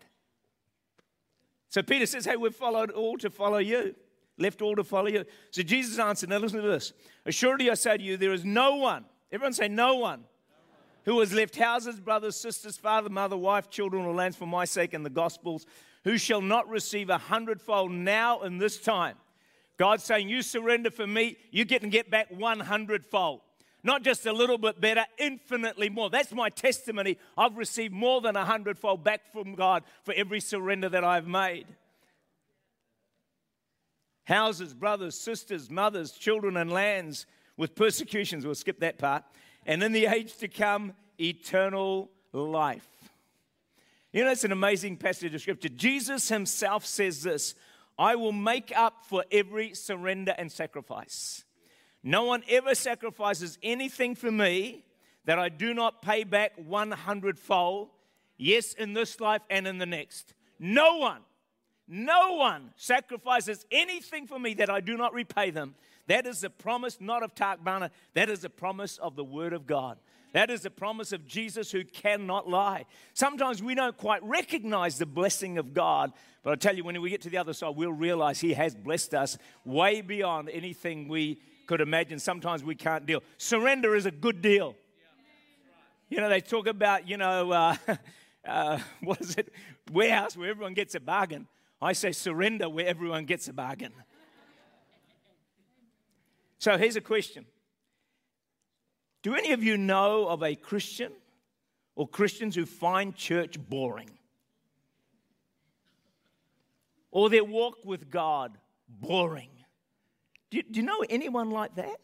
So 1.68 1.82
Peter 1.82 2.06
says, 2.06 2.25
Hey, 2.25 2.37
we've 2.37 2.54
followed 2.54 2.90
all 2.90 3.16
to 3.18 3.30
follow 3.30 3.59
you, 3.59 3.94
left 4.40 4.62
all 4.62 4.76
to 4.76 4.85
follow 4.85 5.09
you. 5.09 5.25
So 5.50 5.62
Jesus 5.62 5.99
answered, 5.99 6.30
Now 6.30 6.38
listen 6.38 6.62
to 6.62 6.68
this. 6.68 6.92
Assuredly, 7.26 7.70
I 7.70 7.75
say 7.75 7.97
to 7.97 8.02
you, 8.02 8.16
there 8.16 8.32
is 8.32 8.44
no 8.44 8.76
one, 8.76 9.04
everyone 9.30 9.52
say, 9.52 9.68
No 9.68 9.97
one 9.97 10.25
who 11.04 11.20
has 11.20 11.32
left 11.32 11.56
houses, 11.56 11.99
brothers, 11.99 12.37
sisters, 12.37 12.76
father, 12.76 13.09
mother, 13.09 13.37
wife, 13.37 13.70
children, 13.70 14.04
or 14.04 14.14
lands 14.14 14.37
for 14.37 14.47
my 14.47 14.64
sake 14.64 14.92
and 14.94 15.04
the 15.04 15.11
gospel's, 15.11 15.66
who 16.04 16.18
shall 16.18 16.40
not 16.40 16.68
receive 16.68 17.11
a 17.11 17.18
hundredfold 17.18 17.90
now 17.90 18.42
in 18.42 18.59
this 18.59 18.78
time. 18.78 19.16
God's 19.76 20.04
saying, 20.04 20.28
You 20.28 20.42
surrender 20.42 20.90
for 20.90 21.06
me, 21.06 21.37
you 21.50 21.64
get 21.64 21.82
and 21.82 21.92
get 21.92 22.11
back 22.11 22.28
one 22.30 22.61
hundredfold. 22.61 23.40
Not 23.82 24.02
just 24.02 24.26
a 24.26 24.32
little 24.32 24.59
bit 24.59 24.78
better, 24.78 25.06
infinitely 25.18 25.88
more. 25.88 26.11
That's 26.11 26.32
my 26.32 26.50
testimony. 26.50 27.16
I've 27.37 27.56
received 27.56 27.94
more 27.94 28.20
than 28.20 28.37
a 28.37 28.44
hundredfold 28.44 29.02
back 29.02 29.32
from 29.32 29.54
God 29.54 29.85
for 30.04 30.12
every 30.12 30.40
surrender 30.40 30.90
that 30.90 31.02
I've 31.02 31.26
made. 31.26 31.66
Houses, 34.24 34.74
brothers, 34.74 35.14
sisters, 35.14 35.70
mothers, 35.70 36.12
children, 36.12 36.56
and 36.56 36.70
lands 36.70 37.26
with 37.56 37.74
persecutions. 37.74 38.44
We'll 38.44 38.54
skip 38.54 38.80
that 38.80 38.98
part 38.98 39.24
and 39.66 39.82
in 39.82 39.92
the 39.92 40.06
age 40.06 40.36
to 40.38 40.48
come, 40.48 40.94
eternal 41.20 42.10
life. 42.32 42.88
You 44.12 44.24
know, 44.24 44.32
it's 44.32 44.44
an 44.44 44.52
amazing 44.52 44.96
passage 44.96 45.34
of 45.34 45.40
scripture. 45.40 45.68
Jesus 45.68 46.28
himself 46.28 46.84
says 46.84 47.22
this 47.22 47.54
I 47.98 48.16
will 48.16 48.32
make 48.32 48.72
up 48.76 49.04
for 49.04 49.24
every 49.30 49.74
surrender 49.74 50.34
and 50.36 50.50
sacrifice. 50.50 51.44
No 52.02 52.24
one 52.24 52.42
ever 52.48 52.74
sacrifices 52.74 53.58
anything 53.62 54.14
for 54.14 54.32
me 54.32 54.84
that 55.26 55.38
I 55.38 55.50
do 55.50 55.74
not 55.74 56.00
pay 56.00 56.24
back 56.24 56.52
100 56.56 57.38
fold, 57.38 57.90
yes, 58.38 58.72
in 58.72 58.94
this 58.94 59.20
life 59.20 59.42
and 59.50 59.66
in 59.66 59.78
the 59.78 59.86
next. 59.86 60.32
No 60.58 60.96
one, 60.96 61.20
no 61.90 62.35
one 62.37 62.70
sacrifices 62.76 63.66
anything 63.70 64.28
for 64.28 64.38
me 64.38 64.54
that 64.54 64.70
I 64.70 64.80
do 64.80 64.97
not 64.97 65.12
repay 65.12 65.50
them. 65.50 65.75
That 66.06 66.25
is 66.25 66.40
the 66.40 66.50
promise 66.50 66.99
not 67.00 67.23
of 67.25 67.35
Tak 67.35 67.64
Bhana, 67.64 67.90
that 68.14 68.30
is 68.30 68.40
the 68.40 68.49
promise 68.49 68.97
of 68.99 69.16
the 69.16 69.25
Word 69.25 69.52
of 69.52 69.66
God. 69.66 69.99
That 70.32 70.50
is 70.50 70.61
the 70.62 70.70
promise 70.70 71.11
of 71.12 71.26
Jesus 71.26 71.73
who 71.73 71.85
cannot 71.85 72.49
lie. 72.49 72.85
Sometimes 73.14 73.61
we 73.61 73.75
don't 73.75 73.97
quite 73.97 74.23
recognize 74.23 74.99
the 74.99 75.06
blessing 75.06 75.59
of 75.59 75.75
God, 75.75 76.12
but 76.44 76.52
I 76.52 76.54
tell 76.54 76.76
you, 76.76 76.85
when 76.85 77.00
we 77.02 77.11
get 77.11 77.23
to 77.23 77.30
the 77.30 77.38
other 77.38 77.52
side, 77.52 77.75
we'll 77.75 77.92
realize 77.92 78.40
He 78.40 78.54
has 78.54 78.75
blessed 78.75 79.12
us 79.14 79.37
way 79.64 80.00
beyond 80.00 80.49
anything 80.50 81.09
we 81.09 81.40
could 81.66 81.80
imagine. 81.80 82.20
Sometimes 82.20 82.62
we 82.62 82.76
can't 82.76 83.04
deal. 83.04 83.23
Surrender 83.37 83.97
is 83.97 84.06
a 84.06 84.12
good 84.12 84.40
deal. 84.40 84.76
You 86.09 86.20
know, 86.20 86.28
they 86.28 86.40
talk 86.40 86.68
about, 86.68 87.09
you 87.09 87.16
know, 87.16 87.50
uh, 87.50 87.76
uh, 88.47 88.78
what 89.02 89.20
is 89.20 89.37
it? 89.37 89.52
Warehouse 89.92 90.37
where 90.37 90.50
everyone 90.50 90.75
gets 90.75 90.94
a 90.94 91.00
bargain. 91.00 91.49
I 91.82 91.92
say 91.92 92.12
surrender 92.12 92.68
where 92.68 92.87
everyone 92.87 93.25
gets 93.25 93.49
a 93.49 93.52
bargain. 93.52 93.92
So 96.58 96.76
here's 96.76 96.96
a 96.96 97.00
question 97.00 97.46
Do 99.22 99.34
any 99.34 99.52
of 99.52 99.62
you 99.62 99.76
know 99.76 100.26
of 100.28 100.42
a 100.42 100.54
Christian 100.54 101.12
or 101.96 102.06
Christians 102.06 102.54
who 102.54 102.66
find 102.66 103.14
church 103.16 103.58
boring? 103.58 104.10
Or 107.10 107.28
their 107.28 107.44
walk 107.44 107.84
with 107.84 108.08
God 108.08 108.56
boring? 108.88 109.50
Do 110.50 110.58
you, 110.58 110.62
do 110.62 110.80
you 110.80 110.87
know 110.87 111.04
anyone 111.08 111.50
like 111.50 111.75
that? 111.75 111.96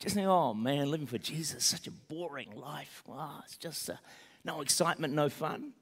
Just 0.00 0.14
think, 0.14 0.26
oh 0.26 0.54
man, 0.54 0.90
living 0.90 1.06
for 1.06 1.18
Jesus, 1.18 1.64
such 1.64 1.86
a 1.86 1.90
boring 1.90 2.52
life. 2.56 3.02
Wow, 3.06 3.40
it's 3.44 3.56
just 3.56 3.90
uh, 3.90 3.94
no 4.44 4.60
excitement, 4.60 5.12
no 5.12 5.28
fun. 5.28 5.72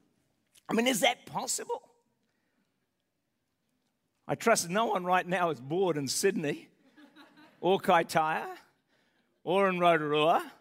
I 0.69 0.73
mean, 0.73 0.87
is 0.87 0.99
that 1.01 1.25
possible? 1.25 1.86
I 4.27 4.35
trust 4.35 4.69
no 4.69 4.87
one 4.87 5.05
right 5.05 5.25
now 5.25 5.49
is 5.51 5.59
bored 5.61 5.95
in 5.97 6.07
Sydney 6.07 6.67
or 7.61 7.79
Kaitaia 7.79 8.45
or 9.43 9.69
in 9.69 9.79
Rotorua. 9.79 10.51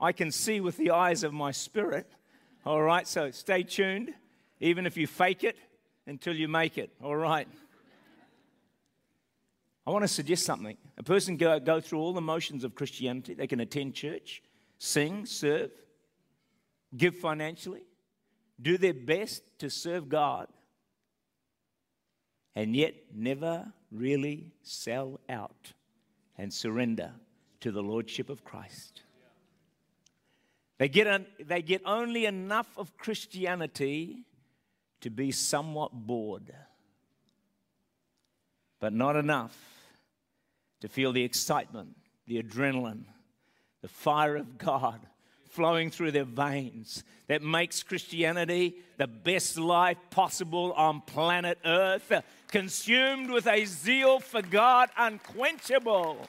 I 0.00 0.12
can 0.12 0.30
see 0.30 0.60
with 0.60 0.78
the 0.78 0.92
eyes 0.92 1.22
of 1.22 1.32
my 1.32 1.50
spirit. 1.50 2.10
All 2.64 2.80
right, 2.80 3.06
so 3.06 3.30
stay 3.30 3.64
tuned, 3.64 4.14
even 4.60 4.86
if 4.86 4.96
you 4.96 5.06
fake 5.06 5.44
it 5.44 5.56
until 6.06 6.34
you 6.34 6.48
make 6.48 6.78
it. 6.78 6.90
All 7.02 7.16
right. 7.16 7.46
I 9.86 9.90
want 9.90 10.04
to 10.04 10.08
suggest 10.08 10.44
something. 10.44 10.76
A 10.96 11.02
person 11.02 11.36
go, 11.36 11.58
go 11.60 11.80
through 11.80 11.98
all 11.98 12.12
the 12.12 12.20
motions 12.20 12.64
of 12.64 12.74
Christianity. 12.74 13.34
They 13.34 13.46
can 13.46 13.60
attend 13.60 13.94
church, 13.94 14.42
sing, 14.78 15.26
serve, 15.26 15.70
give 16.96 17.16
financially, 17.16 17.82
do 18.60 18.78
their 18.78 18.94
best 18.94 19.42
to 19.58 19.68
serve 19.68 20.08
God, 20.08 20.46
and 22.54 22.76
yet 22.76 22.94
never 23.14 23.72
really 23.90 24.52
sell 24.62 25.20
out 25.28 25.72
and 26.36 26.52
surrender 26.52 27.12
to 27.60 27.70
the 27.70 27.82
Lordship 27.82 28.28
of 28.28 28.44
Christ. 28.44 29.02
They 30.78 30.88
get, 30.88 31.48
they 31.48 31.62
get 31.62 31.82
only 31.84 32.26
enough 32.26 32.66
of 32.76 32.96
Christianity 32.96 34.24
to 35.00 35.10
be 35.10 35.30
somewhat 35.30 35.92
bored, 35.92 36.52
but 38.80 38.92
not 38.92 39.16
enough 39.16 39.56
to 40.80 40.88
feel 40.88 41.12
the 41.12 41.22
excitement, 41.22 41.96
the 42.26 42.42
adrenaline, 42.42 43.04
the 43.80 43.88
fire 43.88 44.36
of 44.36 44.58
God 44.58 45.00
flowing 45.52 45.90
through 45.90 46.10
their 46.10 46.24
veins 46.24 47.04
that 47.28 47.42
makes 47.42 47.82
Christianity 47.82 48.76
the 48.96 49.06
best 49.06 49.58
life 49.58 49.98
possible 50.10 50.72
on 50.72 51.02
planet 51.02 51.58
Earth, 51.64 52.10
consumed 52.48 53.30
with 53.30 53.46
a 53.46 53.64
zeal 53.66 54.18
for 54.18 54.42
God 54.42 54.88
unquenchable. 54.96 56.26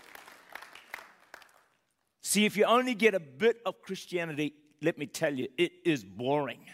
See, 2.22 2.46
if 2.46 2.58
you 2.58 2.66
only 2.66 2.96
get 2.96 3.16
a 3.16 3.20
bit 3.20 3.58
of 3.66 3.82
Christianity, 3.82 4.54
let 4.82 4.98
me 4.98 5.06
tell 5.06 5.34
you, 5.34 5.48
it 5.58 5.72
is 5.86 6.04
boring. 6.04 6.66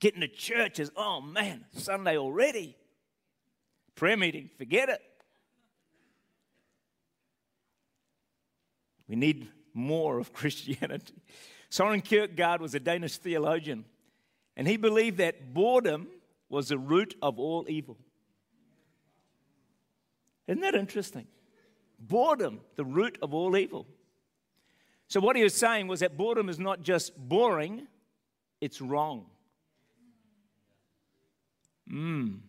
Getting 0.00 0.20
to 0.20 0.28
church 0.28 0.78
is, 0.78 0.90
oh 0.96 1.20
man, 1.20 1.64
Sunday 1.72 2.18
already. 2.18 2.76
Prayer 3.94 4.16
meeting, 4.16 4.50
forget 4.58 4.90
it. 4.90 5.00
We 9.08 9.16
need 9.16 9.48
more 9.78 10.18
of 10.18 10.32
Christianity. 10.40 11.14
Soren 11.70 12.00
Kierkegaard 12.00 12.60
was 12.60 12.74
a 12.74 12.80
Danish 12.80 13.18
theologian, 13.18 13.84
and 14.56 14.66
he 14.66 14.76
believed 14.76 15.18
that 15.18 15.54
boredom 15.54 16.08
was 16.48 16.68
the 16.68 16.78
root 16.78 17.14
of 17.22 17.38
all 17.38 17.66
evil. 17.68 17.96
Isn't 20.46 20.62
that 20.62 20.74
interesting? 20.74 21.26
Boredom, 21.98 22.60
the 22.76 22.84
root 22.84 23.18
of 23.20 23.34
all 23.34 23.56
evil. 23.56 23.86
So, 25.08 25.20
what 25.20 25.36
he 25.36 25.42
was 25.42 25.54
saying 25.54 25.88
was 25.88 26.00
that 26.00 26.16
boredom 26.16 26.48
is 26.48 26.58
not 26.58 26.82
just 26.82 27.16
boring, 27.16 27.86
it's 28.60 28.80
wrong. 28.80 29.26
Mm. 31.90 32.40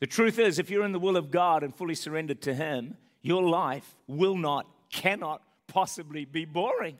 The 0.00 0.06
truth 0.06 0.38
is, 0.38 0.58
if 0.58 0.70
you're 0.70 0.84
in 0.84 0.92
the 0.92 0.98
will 0.98 1.16
of 1.16 1.30
God 1.30 1.62
and 1.62 1.74
fully 1.74 1.94
surrendered 1.94 2.42
to 2.42 2.54
Him, 2.54 2.96
your 3.22 3.42
life 3.42 3.96
will 4.06 4.36
not, 4.36 4.66
cannot 4.90 5.42
possibly 5.74 6.24
be 6.24 6.44
boring. 6.44 6.96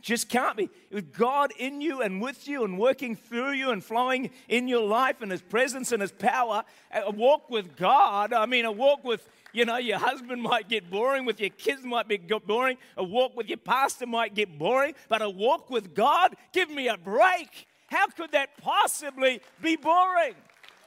Just 0.00 0.28
can't 0.28 0.56
be. 0.56 0.68
With 0.90 1.12
God 1.12 1.52
in 1.58 1.80
you 1.80 2.02
and 2.02 2.20
with 2.20 2.48
you 2.48 2.64
and 2.64 2.78
working 2.78 3.16
through 3.16 3.52
you 3.52 3.70
and 3.70 3.84
flowing 3.84 4.30
in 4.48 4.66
your 4.66 4.84
life 4.84 5.22
and 5.22 5.30
His 5.30 5.42
presence 5.42 5.92
and 5.92 6.02
His 6.02 6.12
power, 6.12 6.64
a 6.92 7.10
walk 7.10 7.50
with 7.50 7.76
God, 7.76 8.32
I 8.32 8.46
mean, 8.46 8.64
a 8.64 8.72
walk 8.72 9.04
with, 9.04 9.26
you 9.52 9.64
know, 9.64 9.76
your 9.76 9.98
husband 9.98 10.42
might 10.42 10.68
get 10.68 10.90
boring, 10.90 11.24
with 11.24 11.40
your 11.40 11.50
kids 11.50 11.84
might 11.84 12.08
be 12.08 12.16
boring, 12.16 12.76
a 12.96 13.04
walk 13.04 13.36
with 13.36 13.48
your 13.48 13.58
pastor 13.58 14.06
might 14.06 14.34
get 14.34 14.58
boring, 14.58 14.94
but 15.08 15.22
a 15.22 15.30
walk 15.30 15.70
with 15.70 15.94
God, 15.94 16.34
give 16.52 16.70
me 16.70 16.88
a 16.88 16.96
break. 16.98 17.66
How 17.86 18.06
could 18.08 18.32
that 18.32 18.56
possibly 18.58 19.40
be 19.62 19.76
boring? 19.76 20.34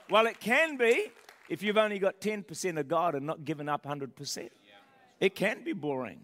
Well, 0.10 0.28
it 0.28 0.40
can 0.40 0.78
be 0.78 1.12
if 1.50 1.64
you've 1.64 1.78
only 1.78 2.00
got 2.00 2.20
10% 2.20 2.80
of 2.80 2.88
God 2.88 3.16
and 3.16 3.26
not 3.26 3.46
given 3.46 3.70
up 3.70 3.86
100%. 3.86 4.50
It 5.20 5.34
can 5.34 5.64
be 5.64 5.74
boring. 5.74 6.20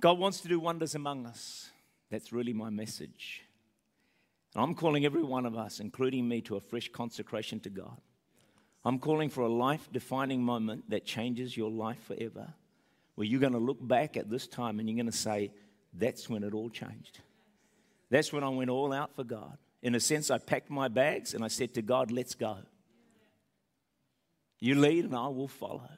God 0.00 0.18
wants 0.18 0.40
to 0.40 0.48
do 0.48 0.58
wonders 0.58 0.94
among 0.94 1.26
us. 1.26 1.70
That's 2.10 2.32
really 2.32 2.54
my 2.54 2.70
message. 2.70 3.42
And 4.54 4.64
I'm 4.64 4.74
calling 4.74 5.04
every 5.04 5.22
one 5.22 5.46
of 5.46 5.56
us, 5.56 5.78
including 5.78 6.26
me, 6.26 6.40
to 6.42 6.56
a 6.56 6.60
fresh 6.60 6.90
consecration 6.90 7.60
to 7.60 7.70
God. 7.70 8.00
I'm 8.84 8.98
calling 8.98 9.28
for 9.28 9.42
a 9.42 9.48
life 9.48 9.88
defining 9.92 10.42
moment 10.42 10.88
that 10.88 11.04
changes 11.04 11.56
your 11.56 11.70
life 11.70 12.02
forever, 12.04 12.54
where 13.14 13.26
you're 13.26 13.40
going 13.40 13.52
to 13.52 13.58
look 13.58 13.86
back 13.86 14.16
at 14.16 14.30
this 14.30 14.46
time 14.46 14.80
and 14.80 14.88
you're 14.88 14.96
going 14.96 15.12
to 15.12 15.16
say, 15.16 15.52
That's 15.92 16.28
when 16.28 16.42
it 16.42 16.54
all 16.54 16.70
changed. 16.70 17.20
That's 18.08 18.32
when 18.32 18.42
I 18.42 18.48
went 18.48 18.70
all 18.70 18.92
out 18.92 19.14
for 19.14 19.22
God. 19.22 19.58
In 19.82 19.94
a 19.94 20.00
sense, 20.00 20.30
I 20.30 20.38
packed 20.38 20.70
my 20.70 20.88
bags 20.88 21.34
and 21.34 21.44
I 21.44 21.48
said 21.48 21.74
to 21.74 21.82
God, 21.82 22.10
Let's 22.10 22.34
go. 22.34 22.56
You 24.58 24.74
lead 24.74 25.04
and 25.04 25.14
I 25.14 25.28
will 25.28 25.48
follow, 25.48 25.90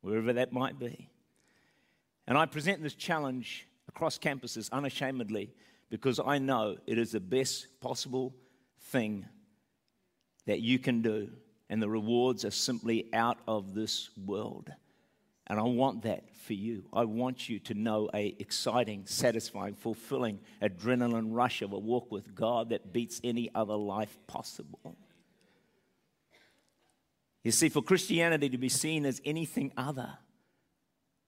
wherever 0.00 0.32
that 0.32 0.52
might 0.52 0.78
be. 0.78 1.08
And 2.26 2.36
I 2.36 2.46
present 2.46 2.82
this 2.82 2.94
challenge 2.94 3.66
across 3.88 4.18
campuses 4.18 4.70
unashamedly 4.72 5.54
because 5.90 6.18
I 6.18 6.38
know 6.38 6.76
it 6.86 6.98
is 6.98 7.12
the 7.12 7.20
best 7.20 7.80
possible 7.80 8.34
thing 8.80 9.26
that 10.46 10.60
you 10.60 10.78
can 10.78 11.02
do, 11.02 11.30
and 11.68 11.82
the 11.82 11.88
rewards 11.88 12.44
are 12.44 12.50
simply 12.50 13.06
out 13.12 13.38
of 13.46 13.74
this 13.74 14.10
world. 14.16 14.70
And 15.48 15.60
I 15.60 15.62
want 15.62 16.02
that 16.02 16.34
for 16.34 16.54
you. 16.54 16.84
I 16.92 17.04
want 17.04 17.48
you 17.48 17.60
to 17.60 17.74
know 17.74 18.08
a 18.12 18.34
exciting, 18.38 19.06
satisfying, 19.06 19.74
fulfilling 19.74 20.40
adrenaline 20.60 21.28
rush 21.30 21.62
of 21.62 21.72
a 21.72 21.78
walk 21.78 22.10
with 22.10 22.34
God 22.34 22.70
that 22.70 22.92
beats 22.92 23.20
any 23.22 23.50
other 23.54 23.76
life 23.76 24.18
possible. 24.26 24.96
You 27.44 27.52
see, 27.52 27.68
for 27.68 27.80
Christianity 27.80 28.48
to 28.48 28.58
be 28.58 28.68
seen 28.68 29.06
as 29.06 29.20
anything 29.24 29.72
other 29.76 30.18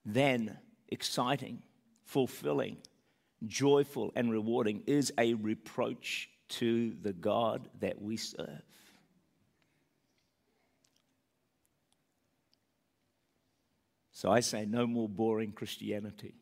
than 0.04 0.58
exciting, 0.88 1.62
fulfilling, 2.04 2.78
joyful, 3.46 4.12
and 4.16 4.30
rewarding 4.30 4.82
is 4.86 5.12
a 5.18 5.34
reproach 5.34 6.28
to 6.48 6.94
the 7.02 7.12
God 7.12 7.68
that 7.80 8.00
we 8.00 8.16
serve. 8.16 8.62
So 14.12 14.32
I 14.32 14.40
say, 14.40 14.66
no 14.66 14.86
more 14.86 15.08
boring 15.08 15.52
Christianity. 15.52 16.34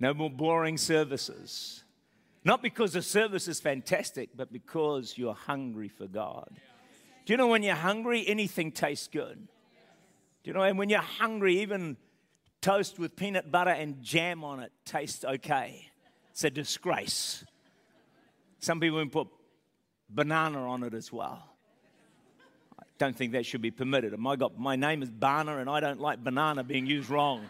No 0.00 0.12
more 0.12 0.30
boring 0.30 0.76
services. 0.76 1.84
Not 2.44 2.60
because 2.60 2.92
the 2.92 3.02
service 3.02 3.46
is 3.46 3.60
fantastic, 3.60 4.30
but 4.34 4.52
because 4.52 5.16
you're 5.16 5.34
hungry 5.34 5.88
for 5.88 6.06
God. 6.06 6.50
Do 7.24 7.32
you 7.32 7.36
know 7.36 7.46
when 7.46 7.62
you're 7.62 7.76
hungry, 7.76 8.24
anything 8.26 8.72
tastes 8.72 9.06
good? 9.06 9.46
Do 10.42 10.50
you 10.50 10.54
know, 10.54 10.62
and 10.62 10.76
when 10.76 10.90
you're 10.90 10.98
hungry, 10.98 11.60
even 11.60 11.96
toast 12.64 12.98
with 12.98 13.14
peanut 13.14 13.52
butter 13.52 13.70
and 13.70 14.02
jam 14.02 14.42
on 14.42 14.58
it 14.60 14.72
tastes 14.86 15.22
okay. 15.22 15.86
It's 16.30 16.44
a 16.44 16.50
disgrace. 16.50 17.44
Some 18.58 18.80
people 18.80 18.98
even 18.98 19.10
put 19.10 19.28
banana 20.08 20.66
on 20.66 20.82
it 20.82 20.94
as 20.94 21.12
well. 21.12 21.46
I 22.80 22.84
don't 22.96 23.14
think 23.14 23.32
that 23.32 23.44
should 23.44 23.60
be 23.60 23.70
permitted. 23.70 24.18
My, 24.18 24.36
God, 24.36 24.58
my 24.58 24.76
name 24.76 25.02
is 25.02 25.10
Bhana 25.10 25.58
and 25.58 25.68
I 25.68 25.80
don't 25.80 26.00
like 26.00 26.24
banana 26.24 26.64
being 26.64 26.86
used 26.86 27.10
wrong. 27.10 27.44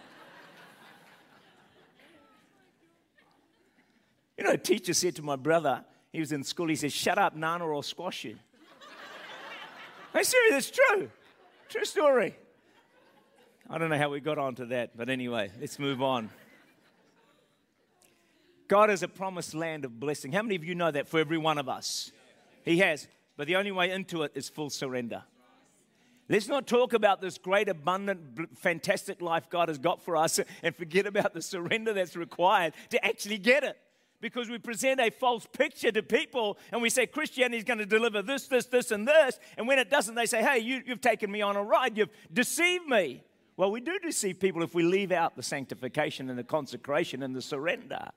You 4.37 4.43
know, 4.43 4.51
a 4.51 4.59
teacher 4.59 4.95
said 4.95 5.15
to 5.15 5.23
my 5.23 5.37
brother, 5.37 5.85
he 6.13 6.19
was 6.19 6.33
in 6.33 6.43
school, 6.43 6.67
he 6.67 6.75
said, 6.75 6.93
Shut 6.93 7.19
up, 7.19 7.37
Nana, 7.37 7.65
or 7.65 7.73
I'll 7.73 7.83
squash 7.83 8.25
you. 8.25 8.37
I'm 10.13 10.25
serious, 10.25 10.69
it's 10.69 10.77
true. 10.77 11.09
True 11.69 11.85
story. 11.85 12.35
I 13.69 13.79
don't 13.79 13.89
know 13.89 13.99
how 13.99 14.11
we 14.11 14.21
got 14.21 14.37
onto 14.37 14.67
that, 14.67 14.97
but 14.97 15.09
anyway, 15.09 15.51
let's 15.59 15.79
move 15.79 16.03
on. 16.03 16.31
God 18.69 18.91
is 18.91 19.03
a 19.03 19.09
promised 19.09 19.55
land 19.55 19.85
of 19.85 19.99
blessing. 19.99 20.33
How 20.33 20.43
many 20.43 20.55
of 20.55 20.65
you 20.65 20.75
know 20.75 20.91
that 20.91 21.09
for 21.09 21.19
every 21.19 21.39
one 21.39 21.59
of 21.59 21.69
us? 21.69 22.13
He 22.65 22.79
has. 22.79 23.09
But 23.37 23.47
the 23.47 23.57
only 23.57 23.73
way 23.73 23.91
into 23.91 24.23
it 24.23 24.33
is 24.35 24.49
full 24.49 24.71
surrender. 24.71 25.23
Let's 26.29 26.49
not 26.49 26.67
talk 26.67 26.95
about 26.95 27.21
this 27.21 27.37
great, 27.37 27.69
abundant, 27.69 28.59
fantastic 28.59 29.21
life 29.21 29.51
God 29.51 29.69
has 29.69 29.79
got 29.79 30.03
for 30.03 30.17
us 30.17 30.41
and 30.63 30.75
forget 30.75 31.07
about 31.07 31.35
the 31.35 31.43
surrender 31.43 31.93
that's 31.93 32.17
required 32.17 32.75
to 32.91 33.05
actually 33.05 33.39
get 33.39 33.65
it. 33.65 33.79
because 34.21 34.49
we 34.49 34.57
present 34.59 35.01
a 35.01 35.11
false 35.11 35.47
picture 35.53 35.93
to 35.93 36.03
people 36.03 36.57
and 36.73 36.81
we 36.81 36.89
say 36.89 37.07
Christianity 37.07 37.59
is 37.59 37.65
going 37.65 37.79
to 37.79 37.87
deliver 37.87 38.23
this, 38.23 38.47
this, 38.47 38.65
this, 38.67 38.91
and 38.91 39.07
this. 39.07 39.39
And 39.59 39.69
when 39.69 39.79
it 39.79 39.91
doesn't, 39.91 40.15
they 40.15 40.25
say, 40.27 40.43
hey, 40.43 40.61
you, 40.61 40.83
you've 40.87 41.03
taken 41.03 41.31
me 41.31 41.43
on 41.43 41.57
a 41.57 41.63
ride, 41.63 41.99
you've 41.99 42.09
deceived 42.33 42.87
me. 42.87 43.23
Well, 43.57 43.71
we 43.71 43.81
do 43.81 43.99
deceive 44.01 44.41
people 44.41 44.63
if 44.63 44.75
we 44.75 44.83
leave 44.83 45.13
out 45.13 45.37
the 45.37 45.43
sanctification 45.43 46.29
and 46.29 46.39
the 46.39 46.45
consecration 46.45 47.23
and 47.23 47.37
the 47.37 47.43
surrender. 47.43 48.11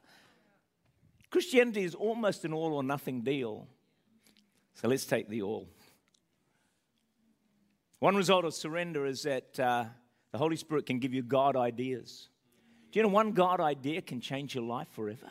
Christianity 1.30 1.84
is 1.84 1.94
almost 1.94 2.44
an 2.46 2.54
all 2.54 2.74
or 2.74 2.84
nothing 2.84 3.22
deal. 3.22 3.68
So 4.74 4.88
let's 4.88 5.06
take 5.06 5.28
the 5.28 5.44
all. 5.44 5.68
One 8.00 8.16
result 8.16 8.46
of 8.46 8.54
surrender 8.54 9.06
is 9.06 9.24
that 9.24 9.60
uh, 9.60 9.86
the 10.32 10.38
Holy 10.38 10.56
Spirit 10.56 10.86
can 10.86 11.00
give 11.00 11.14
you 11.14 11.24
God 11.24 11.56
ideas. 11.56 12.30
Do 12.92 13.00
you 13.00 13.04
know 13.04 13.10
one 13.10 13.32
God 13.32 13.60
idea 13.60 14.02
can 14.02 14.22
change 14.22 14.56
your 14.56 14.64
life 14.64 14.88
forever? 14.94 15.30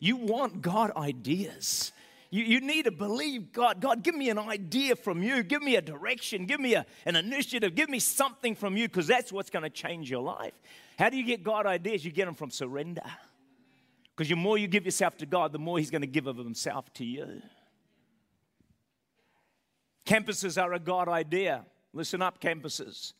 You 0.00 0.16
want 0.16 0.60
God 0.60 0.92
ideas. 0.96 1.92
You, 2.34 2.42
you 2.42 2.60
need 2.60 2.86
to 2.86 2.90
believe 2.90 3.52
God. 3.52 3.80
God, 3.80 4.02
give 4.02 4.16
me 4.16 4.28
an 4.28 4.40
idea 4.40 4.96
from 4.96 5.22
you. 5.22 5.44
Give 5.44 5.62
me 5.62 5.76
a 5.76 5.80
direction. 5.80 6.46
Give 6.46 6.58
me 6.58 6.74
a, 6.74 6.84
an 7.06 7.14
initiative. 7.14 7.76
Give 7.76 7.88
me 7.88 8.00
something 8.00 8.56
from 8.56 8.76
you 8.76 8.88
because 8.88 9.06
that's 9.06 9.32
what's 9.32 9.50
going 9.50 9.62
to 9.62 9.70
change 9.70 10.10
your 10.10 10.20
life. 10.20 10.52
How 10.98 11.10
do 11.10 11.16
you 11.16 11.22
get 11.22 11.44
God 11.44 11.64
ideas? 11.64 12.04
You 12.04 12.10
get 12.10 12.24
them 12.24 12.34
from 12.34 12.50
surrender. 12.50 13.04
Because 14.16 14.28
the 14.28 14.34
more 14.34 14.58
you 14.58 14.66
give 14.66 14.84
yourself 14.84 15.16
to 15.18 15.26
God, 15.26 15.52
the 15.52 15.60
more 15.60 15.78
He's 15.78 15.92
going 15.92 16.00
to 16.00 16.08
give 16.08 16.26
of 16.26 16.36
Himself 16.36 16.92
to 16.94 17.04
you. 17.04 17.40
Campuses 20.04 20.60
are 20.60 20.72
a 20.72 20.80
God 20.80 21.08
idea. 21.08 21.64
Listen 21.92 22.20
up, 22.20 22.40
campuses. 22.40 23.12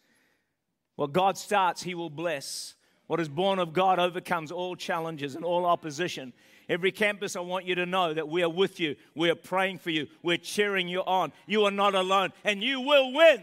What 0.96 1.12
God 1.12 1.38
starts, 1.38 1.84
He 1.84 1.94
will 1.94 2.10
bless. 2.10 2.74
What 3.06 3.20
is 3.20 3.28
born 3.28 3.60
of 3.60 3.72
God 3.72 4.00
overcomes 4.00 4.50
all 4.50 4.74
challenges 4.74 5.36
and 5.36 5.44
all 5.44 5.66
opposition. 5.66 6.32
Every 6.68 6.92
campus, 6.92 7.36
I 7.36 7.40
want 7.40 7.66
you 7.66 7.74
to 7.74 7.86
know 7.86 8.14
that 8.14 8.28
we 8.28 8.42
are 8.42 8.48
with 8.48 8.80
you. 8.80 8.96
We 9.14 9.30
are 9.30 9.34
praying 9.34 9.78
for 9.78 9.90
you. 9.90 10.06
We're 10.22 10.38
cheering 10.38 10.88
you 10.88 11.00
on. 11.00 11.32
You 11.46 11.64
are 11.64 11.70
not 11.70 11.94
alone, 11.94 12.32
and 12.42 12.62
you 12.62 12.80
will 12.80 13.12
win. 13.12 13.42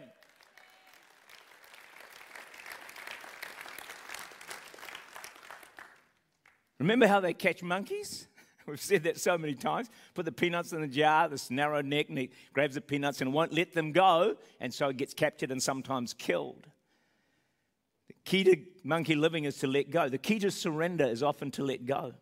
Remember 6.80 7.06
how 7.06 7.20
they 7.20 7.34
catch 7.34 7.62
monkeys? 7.62 8.28
We've 8.66 8.82
said 8.82 9.04
that 9.04 9.20
so 9.20 9.38
many 9.38 9.54
times. 9.54 9.88
Put 10.16 10.26
the 10.26 10.32
peanuts 10.32 10.74
in 10.74 10.82
the 10.82 10.88
jar, 10.88 11.30
this 11.30 11.52
narrow 11.52 11.82
neck, 11.82 12.10
and 12.10 12.18
he 12.18 12.32
grabs 12.54 12.74
the 12.74 12.82
peanuts 12.82 13.22
and 13.22 13.32
won't 13.32 13.54
let 13.54 13.74
them 13.74 13.92
go, 13.92 14.36
and 14.60 14.74
so 14.74 14.90
it 14.90 14.98
gets 14.98 15.14
captured 15.14 15.52
and 15.52 15.62
sometimes 15.62 16.16
killed. 16.16 16.66
The 18.08 18.16
key 18.26 18.44
to 18.46 18.58
monkey 18.84 19.14
living 19.14 19.44
is 19.44 19.58
to 19.60 19.68
let 19.68 19.92
go. 19.92 20.10
The 20.10 20.18
key 20.18 20.40
to 20.40 20.50
surrender 20.50 21.06
is 21.06 21.22
often 21.22 21.52
to 21.52 21.64
let 21.64 21.86
go. 21.86 22.14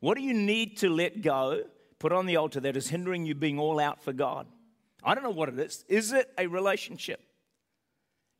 What 0.00 0.16
do 0.16 0.22
you 0.22 0.34
need 0.34 0.78
to 0.78 0.88
let 0.88 1.22
go, 1.22 1.62
put 1.98 2.12
on 2.12 2.26
the 2.26 2.36
altar 2.36 2.60
that 2.60 2.76
is 2.76 2.88
hindering 2.88 3.24
you 3.24 3.34
being 3.34 3.58
all 3.58 3.80
out 3.80 4.02
for 4.02 4.12
God? 4.12 4.46
I 5.02 5.14
don't 5.14 5.24
know 5.24 5.30
what 5.30 5.48
it 5.48 5.58
is. 5.58 5.84
Is 5.88 6.12
it 6.12 6.30
a 6.36 6.46
relationship? 6.46 7.20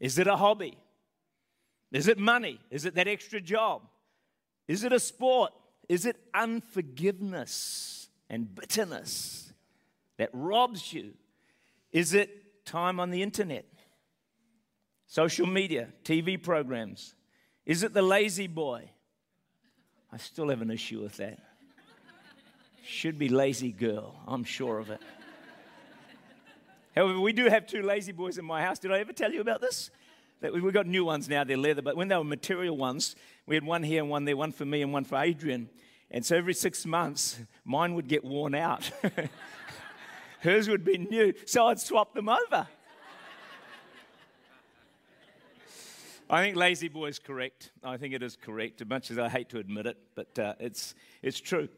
Is 0.01 0.19
it 0.19 0.27
a 0.27 0.37
hobby? 0.37 0.77
Is 1.93 2.09
it 2.09 2.19
money? 2.19 2.61
Is 2.71 2.85
it 2.85 2.95
that 2.97 3.09
extra 3.09 3.41
job? 3.41 3.83
Is 4.69 4.85
it 4.85 4.93
a 4.93 5.01
sport? 5.01 5.53
Is 5.89 6.05
it 6.05 6.17
unforgiveness 6.35 8.09
and 8.29 8.53
bitterness 8.55 9.53
that 10.19 10.31
robs 10.33 10.93
you? 10.93 11.15
Is 11.93 12.13
it 12.13 12.65
time 12.67 12.99
on 12.99 13.11
the 13.11 13.23
internet, 13.23 13.65
social 15.07 15.47
media, 15.47 15.89
TV 16.05 16.43
programs? 16.43 17.15
Is 17.65 17.83
it 17.83 17.95
the 17.95 18.03
La-Z-Boy? 18.03 18.91
I 20.13 20.17
still 20.19 20.49
have 20.49 20.63
an 20.63 20.71
issue 20.71 21.01
with 21.01 21.17
that. 21.19 21.39
Should 22.87 23.19
be 23.19 23.29
lazy 23.29 23.73
girl, 23.73 24.15
I'm 24.29 24.45
sure 24.45 24.79
of 24.79 24.91
it. 24.91 25.01
However, 26.95 27.19
we 27.19 27.33
do 27.33 27.47
have 27.47 27.67
two 27.67 27.83
La-Z-Boys 27.83 28.39
in 28.39 28.45
my 28.45 28.63
house. 28.63 28.79
Did 28.79 28.93
I 28.93 29.01
ever 29.01 29.13
tell 29.13 29.33
you 29.33 29.41
about 29.41 29.61
this? 29.61 29.91
That 30.41 30.53
we've 30.53 30.73
got 30.73 30.87
new 30.87 31.05
ones 31.05 31.29
now, 31.29 31.43
they're 31.43 31.57
leather, 31.57 31.83
but 31.83 31.97
when 31.97 32.07
they 32.07 32.17
were 32.17 32.23
material 32.23 32.77
ones, 32.77 33.17
we 33.45 33.57
had 33.57 33.65
one 33.65 33.83
here 33.83 34.03
and 34.03 34.09
one 34.09 34.25
there, 34.25 34.37
one 34.37 34.53
for 34.53 34.65
me 34.65 34.83
and 34.83 34.93
one 34.93 35.03
for 35.03 35.17
Adrienne. 35.17 35.69
And 36.13 36.25
so 36.25 36.37
every 36.37 36.55
six 36.55 36.87
months, 36.87 37.41
mine 37.65 37.95
would 37.95 38.07
get 38.07 38.25
worn 38.25 38.55
out. 38.55 38.89
Hers 40.41 40.69
would 40.69 40.85
be 40.85 40.97
new, 40.97 41.35
so 41.45 41.67
I'd 41.67 41.81
swap 41.81 42.15
them 42.15 42.29
over. 42.29 42.69
I 46.31 46.43
think 46.43 46.57
La-Z-Boy 46.57 47.07
is 47.07 47.19
correct. 47.19 47.73
I 47.83 47.97
think 47.97 48.15
it 48.15 48.23
is 48.23 48.37
correct, 48.37 48.81
as 48.81 48.87
much 48.87 49.11
as 49.11 49.19
I 49.19 49.29
hate 49.29 49.49
to 49.49 49.59
admit 49.59 49.87
it, 49.87 49.99
but 50.15 50.39
uh, 50.39 50.55
it's, 50.61 50.95
it's 51.21 51.41
true. 51.41 51.69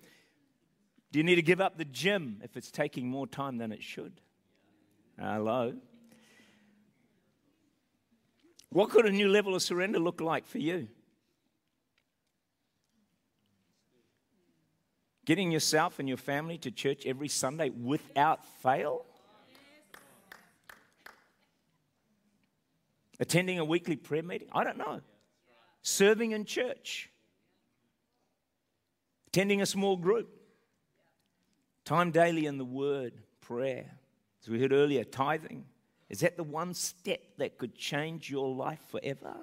Do 1.10 1.18
you 1.18 1.24
need 1.24 1.36
to 1.36 1.42
give 1.42 1.60
up 1.60 1.78
the 1.78 1.84
gym 1.84 2.40
if 2.42 2.56
it's 2.56 2.70
taking 2.70 3.08
more 3.08 3.26
time 3.26 3.56
than 3.56 3.72
it 3.72 3.82
should? 3.82 4.20
Hello. 5.18 5.74
What 8.70 8.90
could 8.90 9.06
a 9.06 9.10
new 9.10 9.28
level 9.28 9.54
of 9.54 9.62
surrender 9.62 9.98
look 9.98 10.20
like 10.20 10.46
for 10.46 10.58
you? 10.58 10.88
Getting 15.24 15.50
yourself 15.50 15.98
and 15.98 16.08
your 16.08 16.18
family 16.18 16.58
to 16.58 16.70
church 16.70 17.04
every 17.06 17.28
Sunday 17.28 17.70
without 17.70 18.44
fail? 18.62 19.04
Attending 23.20 23.58
a 23.58 23.64
weekly 23.64 23.96
prayer 23.96 24.22
meeting? 24.22 24.48
I 24.52 24.64
don't 24.64 24.78
know. 24.78 25.00
Serving 25.82 26.32
in 26.32 26.44
church? 26.44 27.10
Attending 29.28 29.60
a 29.60 29.66
small 29.66 29.96
group? 29.96 30.37
Time 31.88 32.10
daily 32.10 32.44
in 32.44 32.58
the 32.58 32.66
Word, 32.66 33.14
prayer. 33.40 33.86
As 34.42 34.48
we 34.50 34.60
heard 34.60 34.74
earlier, 34.74 35.04
tithing. 35.04 35.64
Is 36.10 36.20
that 36.20 36.36
the 36.36 36.44
one 36.44 36.74
step 36.74 37.22
that 37.38 37.56
could 37.56 37.74
change 37.74 38.28
your 38.28 38.54
life 38.54 38.82
forever? 38.90 39.34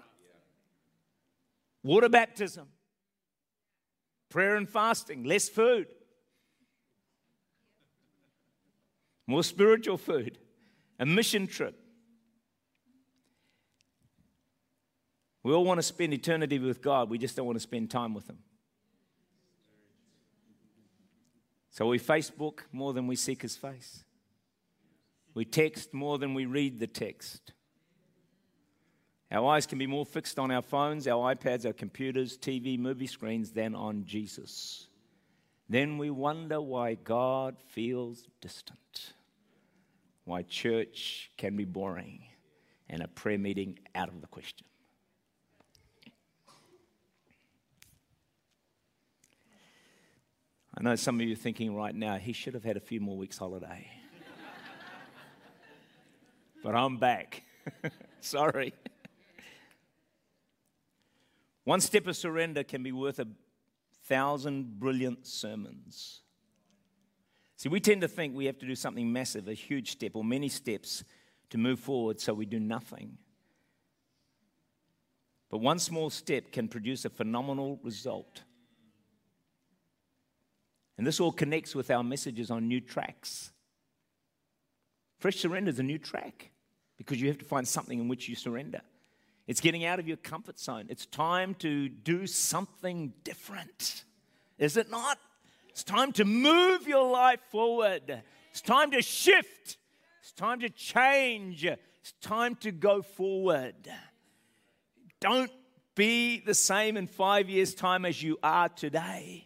Water 1.81 2.07
baptism, 2.07 2.67
prayer 4.29 4.57
and 4.57 4.69
fasting, 4.69 5.23
less 5.23 5.49
food, 5.49 5.87
more 9.25 9.43
spiritual 9.43 9.97
food, 9.97 10.37
a 10.99 11.05
mission 11.07 11.47
trip. 11.47 11.75
We 15.41 15.51
all 15.51 15.65
want 15.65 15.79
to 15.79 15.83
spend 15.83 16.13
eternity 16.13 16.59
with 16.59 16.83
God, 16.83 17.09
we 17.09 17.17
just 17.17 17.35
don't 17.35 17.47
want 17.47 17.55
to 17.55 17.63
spend 17.63 17.89
time 17.89 18.13
with 18.13 18.29
Him. 18.29 18.37
So 21.75 21.87
we 21.87 21.99
Facebook 21.99 22.59
more 22.71 22.93
than 22.93 23.05
we 23.05 23.17
seek 23.17 23.41
his 23.41 23.57
face. 23.57 24.05
We 25.33 25.43
text 25.43 25.93
more 25.93 26.17
than 26.17 26.33
we 26.33 26.45
read 26.45 26.79
the 26.79 26.87
text. 26.87 27.51
Our 29.29 29.49
eyes 29.49 29.65
can 29.65 29.77
be 29.77 29.85
more 29.85 30.05
fixed 30.05 30.39
on 30.39 30.51
our 30.51 30.61
phones, 30.61 31.05
our 31.05 31.35
iPads, 31.35 31.65
our 31.65 31.73
computers, 31.73 32.37
TV, 32.37 32.79
movie 32.79 33.07
screens 33.07 33.51
than 33.51 33.75
on 33.75 34.05
Jesus. 34.05 34.87
Then 35.67 35.97
we 35.97 36.09
wonder 36.11 36.61
why 36.61 36.93
God 36.93 37.57
feels 37.67 38.29
distant, 38.39 39.11
why 40.23 40.43
church 40.43 41.29
can 41.35 41.57
be 41.57 41.65
boring, 41.65 42.23
and 42.87 43.01
a 43.01 43.09
prayer 43.09 43.37
meeting 43.37 43.79
out 43.95 44.07
of 44.07 44.21
the 44.21 44.27
question. 44.27 44.65
I 50.77 50.83
know 50.83 50.95
some 50.95 51.15
of 51.15 51.21
you 51.25 51.33
are 51.33 51.37
thinking 51.37 51.73
right 51.73 51.95
now, 51.95 52.17
he 52.17 52.33
should 52.33 52.53
have 52.53 52.65
had 52.65 52.75
a 52.75 52.81
few 52.81 52.99
more 52.99 53.15
weeks' 53.15 53.37
holiday. 53.37 53.87
but 56.63 56.75
I'm 56.75 56.97
back. 56.97 57.43
Sorry. 58.19 58.73
One 61.63 61.79
step 61.79 62.07
of 62.07 62.17
surrender 62.17 62.63
can 62.63 62.83
be 62.83 62.91
worth 62.91 63.19
a 63.19 63.27
thousand 64.03 64.79
brilliant 64.79 65.25
sermons. 65.25 66.21
See, 67.55 67.69
we 67.69 67.79
tend 67.79 68.01
to 68.01 68.09
think 68.09 68.35
we 68.35 68.45
have 68.45 68.59
to 68.59 68.67
do 68.67 68.75
something 68.75 69.11
massive, 69.11 69.47
a 69.47 69.53
huge 69.53 69.91
step, 69.91 70.11
or 70.13 70.25
many 70.25 70.49
steps 70.49 71.05
to 71.51 71.57
move 71.57 71.79
forward, 71.79 72.19
so 72.19 72.33
we 72.33 72.45
do 72.45 72.59
nothing. 72.59 73.17
But 75.49 75.59
one 75.59 75.79
small 75.79 76.09
step 76.09 76.51
can 76.51 76.67
produce 76.67 77.05
a 77.05 77.09
phenomenal 77.09 77.79
result. 77.81 78.43
And 80.97 81.05
this 81.05 81.19
all 81.19 81.31
connects 81.31 81.75
with 81.75 81.91
our 81.91 82.03
messages 82.03 82.49
on 82.49 82.67
new 82.67 82.79
tracks. 82.79 83.51
Fresh 85.19 85.37
surrender 85.37 85.69
is 85.69 85.79
a 85.79 85.83
new 85.83 85.97
track 85.97 86.51
because 86.97 87.21
you 87.21 87.27
have 87.27 87.37
to 87.39 87.45
find 87.45 87.67
something 87.67 87.99
in 87.99 88.07
which 88.07 88.29
you 88.29 88.35
surrender. 88.35 88.81
It's 89.47 89.61
getting 89.61 89.85
out 89.85 89.99
of 89.99 90.07
your 90.07 90.17
comfort 90.17 90.59
zone. 90.59 90.85
It's 90.89 91.05
time 91.05 91.53
to 91.55 91.87
do 91.89 92.25
something 92.25 93.13
different. 93.23 94.05
Is 94.57 94.77
it 94.77 94.89
not? 94.89 95.19
It's 95.69 95.83
time 95.83 96.13
to 96.13 96.25
move 96.25 96.87
your 96.87 97.09
life 97.11 97.41
forward. 97.51 98.23
It's 98.51 98.61
time 98.61 98.91
to 98.91 99.01
shift. 99.01 99.77
It's 100.21 100.31
time 100.31 100.61
to 100.61 100.69
change. 100.69 101.65
It's 101.65 102.13
time 102.21 102.55
to 102.57 102.71
go 102.71 103.01
forward. 103.01 103.75
Don't 105.19 105.51
be 105.95 106.39
the 106.39 106.53
same 106.53 106.97
in 106.97 107.07
five 107.07 107.49
years' 107.49 107.73
time 107.75 108.05
as 108.05 108.21
you 108.21 108.37
are 108.41 108.69
today. 108.69 109.45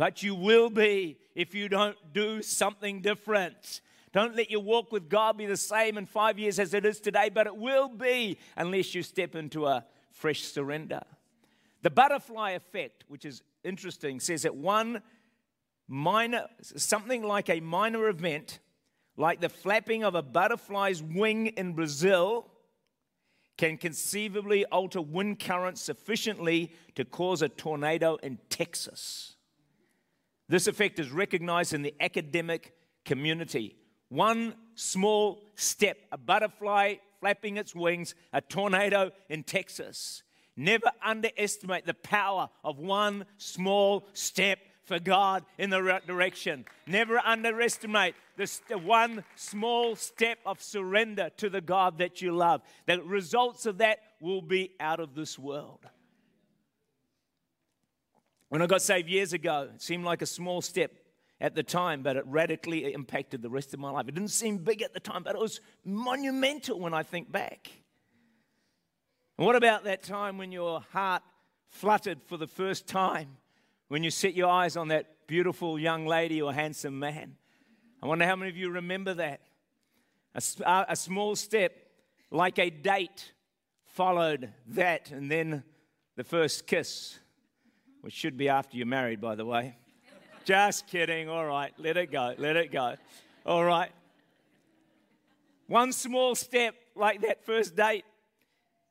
But 0.00 0.22
you 0.22 0.34
will 0.34 0.70
be 0.70 1.18
if 1.34 1.54
you 1.54 1.68
don't 1.68 1.94
do 2.14 2.40
something 2.40 3.02
different. 3.02 3.82
Don't 4.14 4.34
let 4.34 4.50
your 4.50 4.62
walk 4.62 4.92
with 4.92 5.10
God 5.10 5.36
be 5.36 5.44
the 5.44 5.58
same 5.58 5.98
in 5.98 6.06
five 6.06 6.38
years 6.38 6.58
as 6.58 6.72
it 6.72 6.86
is 6.86 7.00
today, 7.00 7.28
but 7.28 7.46
it 7.46 7.54
will 7.54 7.90
be 7.90 8.38
unless 8.56 8.94
you 8.94 9.02
step 9.02 9.34
into 9.34 9.66
a 9.66 9.84
fresh 10.10 10.40
surrender. 10.40 11.02
The 11.82 11.90
butterfly 11.90 12.52
effect, 12.52 13.04
which 13.08 13.26
is 13.26 13.42
interesting, 13.62 14.20
says 14.20 14.44
that 14.44 14.56
one 14.56 15.02
minor, 15.86 16.46
something 16.62 17.22
like 17.22 17.50
a 17.50 17.60
minor 17.60 18.08
event, 18.08 18.58
like 19.18 19.42
the 19.42 19.50
flapping 19.50 20.02
of 20.02 20.14
a 20.14 20.22
butterfly's 20.22 21.02
wing 21.02 21.48
in 21.48 21.74
Brazil, 21.74 22.46
can 23.58 23.76
conceivably 23.76 24.64
alter 24.64 25.02
wind 25.02 25.40
currents 25.40 25.82
sufficiently 25.82 26.72
to 26.94 27.04
cause 27.04 27.42
a 27.42 27.50
tornado 27.50 28.16
in 28.22 28.38
Texas. 28.48 29.36
This 30.50 30.66
effect 30.66 30.98
is 30.98 31.12
recognized 31.12 31.74
in 31.74 31.82
the 31.82 31.94
academic 32.00 32.74
community. 33.04 33.76
One 34.08 34.56
small 34.74 35.44
step, 35.54 35.96
a 36.10 36.18
butterfly 36.18 36.96
flapping 37.20 37.56
its 37.56 37.72
wings, 37.72 38.16
a 38.32 38.40
tornado 38.40 39.12
in 39.28 39.44
Texas. 39.44 40.24
Never 40.56 40.90
underestimate 41.04 41.86
the 41.86 41.94
power 41.94 42.50
of 42.64 42.80
one 42.80 43.26
small 43.36 44.08
step 44.12 44.58
for 44.82 44.98
God 44.98 45.44
in 45.56 45.70
the 45.70 45.84
right 45.84 46.04
direction. 46.04 46.64
Never 46.84 47.20
underestimate 47.24 48.16
this 48.36 48.60
one 48.82 49.22
small 49.36 49.94
step 49.94 50.38
of 50.44 50.60
surrender 50.60 51.30
to 51.36 51.48
the 51.48 51.60
God 51.60 51.98
that 51.98 52.20
you 52.20 52.32
love. 52.32 52.62
The 52.86 53.00
results 53.02 53.66
of 53.66 53.78
that 53.78 54.00
will 54.20 54.42
be 54.42 54.72
out 54.80 54.98
of 54.98 55.14
this 55.14 55.38
world. 55.38 55.86
When 58.50 58.60
I 58.60 58.66
got 58.66 58.82
saved 58.82 59.08
years 59.08 59.32
ago, 59.32 59.70
it 59.74 59.80
seemed 59.80 60.04
like 60.04 60.22
a 60.22 60.26
small 60.26 60.60
step 60.60 60.92
at 61.40 61.54
the 61.54 61.62
time, 61.62 62.02
but 62.02 62.16
it 62.16 62.24
radically 62.26 62.92
impacted 62.92 63.42
the 63.42 63.48
rest 63.48 63.72
of 63.72 63.80
my 63.80 63.90
life. 63.90 64.08
It 64.08 64.14
didn't 64.14 64.30
seem 64.30 64.58
big 64.58 64.82
at 64.82 64.92
the 64.92 65.00
time, 65.00 65.22
but 65.22 65.34
it 65.34 65.40
was 65.40 65.60
monumental 65.84 66.78
when 66.78 66.92
I 66.92 67.02
think 67.02 67.32
back. 67.32 67.70
And 69.38 69.46
what 69.46 69.56
about 69.56 69.84
that 69.84 70.02
time 70.02 70.36
when 70.36 70.52
your 70.52 70.84
heart 70.92 71.22
fluttered 71.70 72.18
for 72.26 72.36
the 72.36 72.46
first 72.46 72.86
time 72.86 73.36
when 73.88 74.02
you 74.02 74.10
set 74.10 74.34
your 74.34 74.48
eyes 74.48 74.76
on 74.76 74.88
that 74.88 75.06
beautiful 75.26 75.78
young 75.78 76.06
lady 76.06 76.42
or 76.42 76.52
handsome 76.52 76.98
man. 76.98 77.36
I 78.02 78.06
wonder 78.06 78.26
how 78.26 78.36
many 78.36 78.50
of 78.50 78.56
you 78.56 78.70
remember 78.70 79.14
that. 79.14 79.40
A, 80.34 80.68
uh, 80.68 80.84
a 80.88 80.96
small 80.96 81.36
step, 81.36 81.72
like 82.30 82.58
a 82.58 82.70
date, 82.70 83.32
followed 83.86 84.52
that, 84.68 85.10
and 85.10 85.30
then 85.30 85.64
the 86.16 86.24
first 86.24 86.66
kiss, 86.66 87.18
which 88.00 88.14
should 88.14 88.36
be 88.36 88.48
after 88.48 88.76
you're 88.76 88.86
married, 88.86 89.20
by 89.20 89.34
the 89.34 89.44
way. 89.44 89.76
Just 90.44 90.86
kidding. 90.86 91.28
All 91.28 91.46
right, 91.46 91.72
let 91.78 91.96
it 91.96 92.10
go. 92.10 92.34
Let 92.38 92.56
it 92.56 92.72
go. 92.72 92.96
All 93.46 93.64
right. 93.64 93.90
One 95.66 95.92
small 95.92 96.34
step, 96.34 96.74
like 96.96 97.20
that 97.22 97.44
first 97.44 97.76
date. 97.76 98.04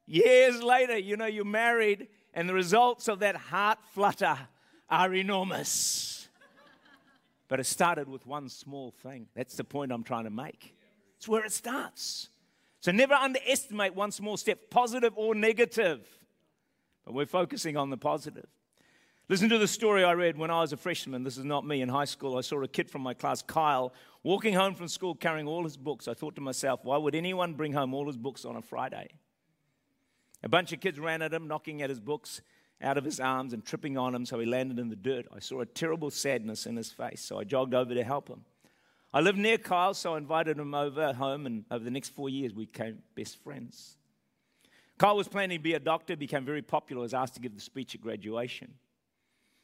Years 0.05 0.63
later, 0.63 0.97
you 0.97 1.17
know, 1.17 1.25
you're 1.25 1.45
married, 1.45 2.07
and 2.33 2.47
the 2.47 2.53
results 2.53 3.07
of 3.07 3.19
that 3.19 3.35
heart 3.35 3.79
flutter 3.93 4.37
are 4.89 5.13
enormous. 5.13 6.27
But 7.47 7.59
it 7.59 7.65
started 7.65 8.07
with 8.07 8.25
one 8.25 8.47
small 8.47 8.91
thing. 8.91 9.27
That's 9.35 9.55
the 9.55 9.63
point 9.63 9.91
I'm 9.91 10.03
trying 10.03 10.23
to 10.23 10.29
make. 10.29 10.75
It's 11.17 11.27
where 11.27 11.43
it 11.43 11.51
starts. 11.51 12.29
So 12.79 12.91
never 12.91 13.13
underestimate 13.13 13.93
one 13.93 14.11
small 14.11 14.37
step, 14.37 14.69
positive 14.69 15.13
or 15.15 15.35
negative. 15.35 16.07
But 17.05 17.13
we're 17.13 17.25
focusing 17.25 17.75
on 17.75 17.89
the 17.89 17.97
positive. 17.97 18.47
Listen 19.29 19.47
to 19.49 19.59
the 19.59 19.67
story 19.67 20.03
I 20.03 20.13
read 20.13 20.39
when 20.39 20.49
I 20.49 20.61
was 20.61 20.73
a 20.73 20.77
freshman. 20.77 21.23
This 21.23 21.37
is 21.37 21.45
not 21.45 21.63
me 21.63 21.83
in 21.83 21.89
high 21.89 22.05
school. 22.05 22.35
I 22.35 22.41
saw 22.41 22.63
a 22.63 22.67
kid 22.67 22.89
from 22.89 23.03
my 23.03 23.13
class, 23.13 23.43
Kyle, 23.43 23.93
walking 24.23 24.55
home 24.55 24.73
from 24.73 24.87
school 24.87 25.13
carrying 25.13 25.47
all 25.47 25.63
his 25.63 25.77
books. 25.77 26.07
I 26.07 26.15
thought 26.15 26.33
to 26.37 26.41
myself, 26.41 26.79
why 26.81 26.97
would 26.97 27.13
anyone 27.13 27.53
bring 27.53 27.73
home 27.73 27.93
all 27.93 28.07
his 28.07 28.17
books 28.17 28.43
on 28.43 28.55
a 28.55 28.61
Friday? 28.63 29.09
A 30.41 30.49
bunch 30.49 30.73
of 30.73 30.79
kids 30.79 30.99
ran 30.99 31.21
at 31.21 31.31
him, 31.31 31.47
knocking 31.47 31.83
at 31.83 31.91
his 31.91 31.99
books 31.99 32.41
out 32.81 32.97
of 32.97 33.05
his 33.05 33.19
arms 33.19 33.53
and 33.53 33.63
tripping 33.63 33.99
on 33.99 34.15
him, 34.15 34.25
so 34.25 34.39
he 34.39 34.47
landed 34.47 34.79
in 34.79 34.89
the 34.89 34.95
dirt. 34.95 35.27
I 35.31 35.37
saw 35.37 35.61
a 35.61 35.65
terrible 35.67 36.09
sadness 36.09 36.65
in 36.65 36.75
his 36.75 36.89
face, 36.89 37.21
so 37.21 37.37
I 37.37 37.43
jogged 37.43 37.75
over 37.75 37.93
to 37.93 38.03
help 38.03 38.29
him. 38.29 38.45
I 39.13 39.19
lived 39.19 39.37
near 39.37 39.59
Kyle, 39.59 39.93
so 39.93 40.15
I 40.15 40.17
invited 40.17 40.57
him 40.57 40.73
over 40.73 41.13
home, 41.13 41.45
and 41.45 41.65
over 41.69 41.83
the 41.83 41.91
next 41.91 42.09
four 42.15 42.29
years, 42.29 42.55
we 42.55 42.65
became 42.65 43.03
best 43.13 43.37
friends. 43.43 43.95
Kyle 44.97 45.15
was 45.15 45.27
planning 45.27 45.59
to 45.59 45.63
be 45.63 45.75
a 45.75 45.79
doctor, 45.79 46.17
became 46.17 46.45
very 46.45 46.63
popular, 46.63 47.03
was 47.03 47.13
asked 47.13 47.35
to 47.35 47.39
give 47.39 47.53
the 47.53 47.61
speech 47.61 47.93
at 47.93 48.01
graduation. 48.01 48.73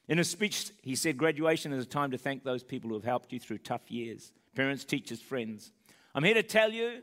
In 0.08 0.18
his 0.18 0.30
speech, 0.30 0.72
he 0.82 0.96
said, 0.96 1.18
Graduation 1.18 1.74
is 1.74 1.84
a 1.84 1.88
time 1.88 2.12
to 2.12 2.18
thank 2.18 2.44
those 2.44 2.64
people 2.64 2.90
who 2.90 2.96
have 2.96 3.04
helped 3.04 3.32
you 3.34 3.40
through 3.40 3.60
tough 3.60 3.90
years 3.90 4.32
parents, 4.56 4.86
teachers, 4.86 5.20
friends. 5.20 5.72
I'm 6.14 6.24
here 6.24 6.36
to 6.36 6.44
tell 6.44 6.72
you 6.72 7.02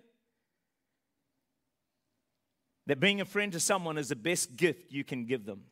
that 2.87 2.99
being 2.99 3.21
a 3.21 3.27
friend 3.27 3.53
to 3.53 3.61
someone 3.61 3.99
is 3.99 4.09
the 4.09 4.17
best 4.17 4.57
gift 4.57 4.91
you 4.91 5.05
can 5.05 5.27
give 5.27 5.45
them. 5.45 5.65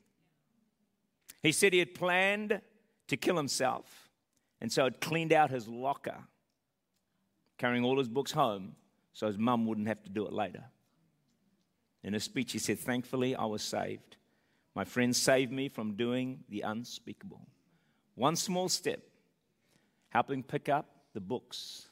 He 1.43 1.53
said 1.53 1.73
he 1.73 1.79
had 1.79 1.95
planned 1.95 2.61
to 3.09 3.16
kill 3.16 3.37
himself, 3.37 4.11
and 4.61 4.71
so 4.71 4.85
had 4.85 5.01
cleaned 5.01 5.33
out 5.33 5.51
his 5.51 5.66
locker, 5.66 6.19
carrying 7.57 7.83
all 7.83 7.99
his 7.99 8.09
books 8.09 8.33
home 8.33 8.77
so 9.12 9.27
his 9.27 9.38
mum 9.38 9.66
wouldn't 9.66 9.88
have 9.88 10.03
to 10.03 10.11
do 10.11 10.27
it 10.27 10.33
later. 10.33 10.64
In 12.03 12.12
his 12.12 12.25
speech, 12.25 12.53
he 12.53 12.59
said, 12.59 12.79
Thankfully, 12.79 13.35
I 13.35 13.45
was 13.45 13.62
saved. 13.62 14.16
My 14.74 14.85
friends 14.85 15.16
saved 15.16 15.52
me 15.52 15.68
from 15.68 15.96
doing 15.96 16.44
the 16.48 16.62
unspeakable. 16.62 17.46
One 18.14 18.37
small 18.37 18.68
step, 18.68 19.00
helping 20.11 20.42
pick 20.42 20.68
up 20.68 20.87
the 21.12 21.20
books 21.20 21.88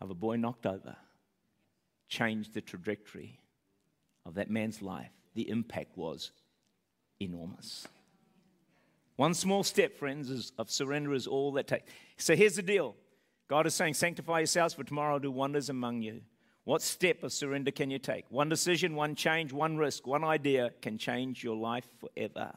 of 0.00 0.10
a 0.10 0.14
boy 0.14 0.36
knocked 0.36 0.66
over, 0.66 0.96
changed 2.08 2.54
the 2.54 2.60
trajectory 2.60 3.40
of 4.24 4.34
that 4.34 4.50
man's 4.50 4.82
life. 4.82 5.10
The 5.34 5.48
impact 5.48 5.96
was 5.96 6.30
enormous. 7.20 7.88
One 9.16 9.34
small 9.34 9.62
step, 9.62 9.96
friends, 9.96 10.30
is, 10.30 10.52
of 10.58 10.70
surrender 10.70 11.14
is 11.14 11.26
all 11.26 11.52
that 11.52 11.68
takes. 11.68 11.90
So 12.16 12.34
here's 12.34 12.56
the 12.56 12.62
deal 12.62 12.96
God 13.48 13.66
is 13.66 13.74
saying, 13.74 13.94
Sanctify 13.94 14.40
yourselves, 14.40 14.74
for 14.74 14.84
tomorrow 14.84 15.14
I'll 15.14 15.20
do 15.20 15.30
wonders 15.30 15.68
among 15.68 16.02
you. 16.02 16.22
What 16.64 16.80
step 16.80 17.22
of 17.22 17.32
surrender 17.32 17.70
can 17.70 17.90
you 17.90 17.98
take? 17.98 18.24
One 18.30 18.48
decision, 18.48 18.96
one 18.96 19.14
change, 19.14 19.52
one 19.52 19.76
risk, 19.76 20.06
one 20.06 20.24
idea 20.24 20.70
can 20.80 20.96
change 20.96 21.44
your 21.44 21.56
life 21.56 21.86
forever. 22.00 22.52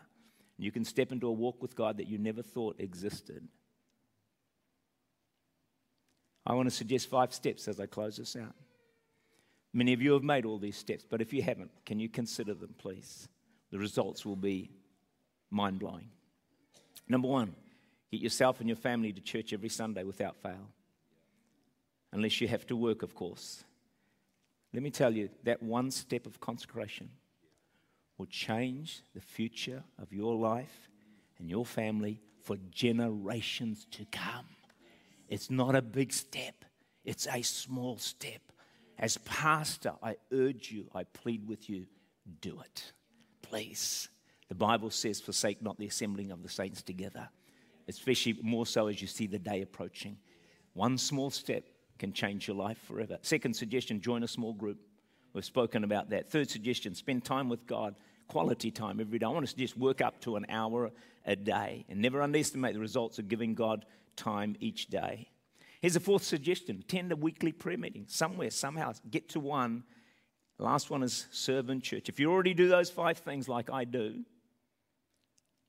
You 0.57 0.71
can 0.71 0.85
step 0.85 1.11
into 1.11 1.27
a 1.27 1.31
walk 1.31 1.61
with 1.61 1.75
God 1.75 1.97
that 1.97 2.07
you 2.07 2.17
never 2.17 2.41
thought 2.41 2.79
existed. 2.79 3.47
I 6.45 6.53
want 6.53 6.69
to 6.69 6.75
suggest 6.75 7.09
five 7.09 7.33
steps 7.33 7.67
as 7.67 7.81
I 7.81 7.85
close 7.85 8.15
this 8.15 8.37
out. 8.37 8.55
Many 9.73 9.91
of 9.91 10.01
you 10.01 10.13
have 10.13 10.23
made 10.23 10.45
all 10.45 10.57
these 10.57 10.77
steps, 10.77 11.05
but 11.07 11.21
if 11.21 11.33
you 11.33 11.41
haven't, 11.41 11.71
can 11.85 11.99
you 11.99 12.07
consider 12.07 12.53
them, 12.53 12.73
please? 12.77 13.27
The 13.71 13.77
results 13.77 14.25
will 14.25 14.37
be 14.37 14.71
mind 15.51 15.79
blowing. 15.79 16.09
Number 17.09 17.27
one, 17.27 17.53
get 18.09 18.21
yourself 18.21 18.61
and 18.61 18.69
your 18.69 18.77
family 18.77 19.11
to 19.11 19.21
church 19.21 19.51
every 19.51 19.69
Sunday 19.69 20.03
without 20.03 20.37
fail. 20.37 20.69
Unless 22.13 22.39
you 22.39 22.47
have 22.47 22.65
to 22.67 22.77
work, 22.77 23.03
of 23.03 23.13
course. 23.13 23.65
Let 24.77 24.83
me 24.83 24.91
tell 24.91 25.15
you, 25.15 25.29
that 25.43 25.63
one 25.63 25.89
step 25.89 26.27
of 26.27 26.39
consecration 26.39 27.09
will 28.19 28.27
change 28.27 29.01
the 29.15 29.21
future 29.21 29.83
of 29.99 30.13
your 30.13 30.35
life 30.35 30.91
and 31.39 31.49
your 31.49 31.65
family 31.65 32.21
for 32.43 32.57
generations 32.69 33.87
to 33.89 34.05
come. 34.11 34.45
It's 35.29 35.49
not 35.49 35.73
a 35.73 35.81
big 35.81 36.13
step, 36.13 36.63
it's 37.03 37.25
a 37.25 37.41
small 37.41 37.97
step. 37.97 38.51
As 38.99 39.17
pastor, 39.25 39.93
I 40.03 40.17
urge 40.31 40.71
you, 40.71 40.85
I 40.93 41.05
plead 41.05 41.47
with 41.47 41.71
you, 41.71 41.87
do 42.39 42.61
it. 42.61 42.91
Please. 43.41 44.09
The 44.47 44.53
Bible 44.53 44.91
says, 44.91 45.19
forsake 45.19 45.59
not 45.59 45.79
the 45.79 45.87
assembling 45.87 46.29
of 46.29 46.43
the 46.43 46.49
saints 46.49 46.83
together, 46.83 47.27
especially 47.87 48.37
more 48.43 48.67
so 48.67 48.85
as 48.85 49.01
you 49.01 49.07
see 49.07 49.25
the 49.25 49.39
day 49.39 49.63
approaching. 49.63 50.17
One 50.73 50.99
small 50.99 51.31
step 51.31 51.63
can 51.97 52.13
change 52.13 52.47
your 52.47 52.55
life 52.55 52.77
forever. 52.87 53.17
Second 53.21 53.55
suggestion, 53.55 54.01
join 54.01 54.23
a 54.23 54.27
small 54.27 54.53
group. 54.53 54.79
We've 55.33 55.45
spoken 55.45 55.83
about 55.83 56.09
that. 56.11 56.29
Third 56.29 56.49
suggestion, 56.49 56.95
spend 56.95 57.23
time 57.23 57.49
with 57.49 57.67
God, 57.67 57.95
quality 58.27 58.71
time 58.71 58.99
every 58.99 59.19
day. 59.19 59.25
I 59.25 59.29
want 59.29 59.45
to 59.45 59.49
suggest 59.49 59.77
work 59.77 60.01
up 60.01 60.19
to 60.21 60.35
an 60.35 60.45
hour 60.49 60.91
a 61.25 61.35
day 61.35 61.85
and 61.89 62.01
never 62.01 62.21
underestimate 62.21 62.73
the 62.73 62.79
results 62.79 63.19
of 63.19 63.27
giving 63.27 63.53
God 63.53 63.85
time 64.15 64.55
each 64.59 64.87
day. 64.87 65.29
Here's 65.81 65.95
a 65.95 65.99
fourth 65.99 66.23
suggestion 66.23 66.79
attend 66.79 67.11
a 67.11 67.15
weekly 67.15 67.51
prayer 67.51 67.77
meeting 67.77 68.05
somewhere, 68.07 68.49
somehow. 68.49 68.93
Get 69.09 69.29
to 69.29 69.39
one. 69.39 69.83
Last 70.59 70.89
one 70.89 71.03
is 71.03 71.27
serve 71.29 71.69
in 71.69 71.81
church. 71.81 72.09
If 72.09 72.19
you 72.19 72.31
already 72.31 72.55
do 72.55 72.67
those 72.67 72.89
five 72.89 73.19
things 73.19 73.47
like 73.47 73.69
I 73.69 73.83
do, 73.83 74.23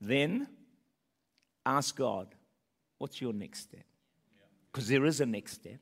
then 0.01 0.47
ask 1.65 1.95
God, 1.95 2.33
what's 2.97 3.21
your 3.21 3.33
next 3.33 3.59
step? 3.61 3.85
Because 4.71 4.87
there 4.87 5.05
is 5.05 5.21
a 5.21 5.25
next 5.25 5.53
step. 5.53 5.79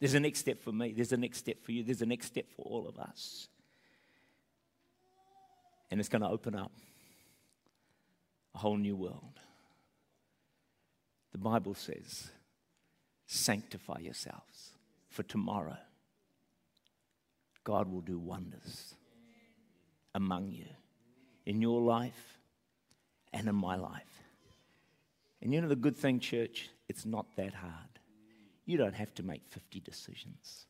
There's 0.00 0.14
a 0.14 0.20
next 0.20 0.40
step 0.40 0.60
for 0.62 0.72
me. 0.72 0.92
There's 0.92 1.12
a 1.12 1.16
next 1.16 1.38
step 1.38 1.62
for 1.62 1.72
you. 1.72 1.82
There's 1.82 2.02
a 2.02 2.06
next 2.06 2.26
step 2.26 2.46
for 2.56 2.62
all 2.62 2.86
of 2.88 2.98
us. 2.98 3.48
And 5.90 5.98
it's 5.98 6.08
going 6.08 6.22
to 6.22 6.28
open 6.28 6.54
up 6.54 6.72
a 8.54 8.58
whole 8.58 8.76
new 8.76 8.96
world. 8.96 9.40
The 11.32 11.38
Bible 11.38 11.74
says, 11.74 12.30
sanctify 13.26 13.98
yourselves 14.00 14.70
for 15.08 15.22
tomorrow. 15.22 15.78
God 17.64 17.90
will 17.90 18.00
do 18.00 18.18
wonders 18.18 18.94
among 20.14 20.50
you 20.50 20.66
in 21.44 21.60
your 21.60 21.80
life 21.80 22.38
and 23.32 23.48
in 23.48 23.54
my 23.54 23.76
life. 23.76 24.22
And 25.42 25.52
you 25.52 25.60
know 25.60 25.68
the 25.68 25.76
good 25.76 25.96
thing, 25.96 26.20
church? 26.20 26.68
It's 26.88 27.04
not 27.04 27.26
that 27.36 27.54
hard. 27.54 27.97
You 28.68 28.76
don't 28.76 28.94
have 28.94 29.14
to 29.14 29.22
make 29.22 29.40
50 29.48 29.80
decisions, 29.80 30.66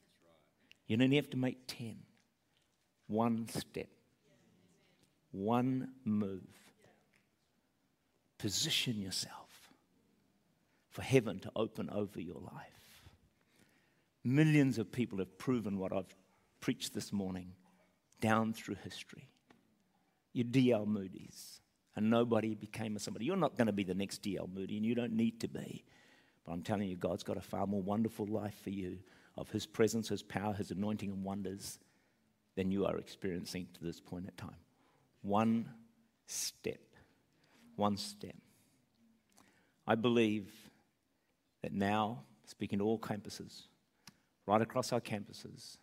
you 0.86 0.96
only 1.02 1.16
have 1.16 1.30
to 1.30 1.36
make 1.36 1.66
10. 1.66 1.96
One 3.08 3.48
step, 3.48 3.88
one 5.32 5.88
move. 6.04 6.44
Position 8.38 9.00
yourself 9.00 9.72
for 10.90 11.02
heaven 11.02 11.40
to 11.40 11.50
open 11.56 11.90
over 11.90 12.20
your 12.20 12.40
life. 12.40 13.02
Millions 14.22 14.78
of 14.78 14.92
people 14.92 15.18
have 15.18 15.36
proven 15.36 15.76
what 15.76 15.92
I've 15.92 16.14
preached 16.60 16.94
this 16.94 17.12
morning 17.12 17.54
down 18.20 18.52
through 18.52 18.76
history. 18.84 19.28
You're 20.32 20.44
D.L. 20.44 20.86
Moody's, 20.86 21.60
and 21.96 22.10
nobody 22.10 22.54
became 22.54 22.94
a 22.94 23.00
somebody. 23.00 23.24
You're 23.24 23.36
not 23.36 23.56
going 23.56 23.66
to 23.66 23.72
be 23.72 23.82
the 23.82 23.94
next 23.94 24.18
D.L. 24.18 24.48
Moody, 24.54 24.76
and 24.76 24.86
you 24.86 24.94
don't 24.94 25.14
need 25.14 25.40
to 25.40 25.48
be. 25.48 25.84
But 26.48 26.54
I'm 26.54 26.62
telling 26.62 26.88
you, 26.88 26.96
God's 26.96 27.24
got 27.24 27.36
a 27.36 27.42
far 27.42 27.66
more 27.66 27.82
wonderful 27.82 28.24
life 28.24 28.58
for 28.64 28.70
you 28.70 28.96
of 29.36 29.50
His 29.50 29.66
presence, 29.66 30.08
His 30.08 30.22
power, 30.22 30.54
His 30.54 30.70
anointing, 30.70 31.10
and 31.10 31.22
wonders 31.22 31.78
than 32.56 32.70
you 32.70 32.86
are 32.86 32.96
experiencing 32.96 33.68
to 33.74 33.84
this 33.84 34.00
point 34.00 34.24
in 34.24 34.32
time. 34.32 34.56
One 35.20 35.68
step. 36.26 36.80
One 37.76 37.98
step. 37.98 38.34
I 39.86 39.94
believe 39.94 40.50
that 41.60 41.74
now, 41.74 42.22
speaking 42.46 42.78
to 42.78 42.86
all 42.86 42.98
campuses, 42.98 43.64
right 44.46 44.62
across 44.62 44.90
our 44.90 45.02
campuses, 45.02 45.76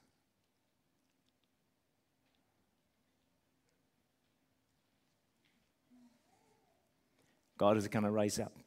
God 7.55 7.77
is 7.77 7.87
going 7.87 8.03
to 8.05 8.09
raise 8.09 8.39
up 8.39 8.57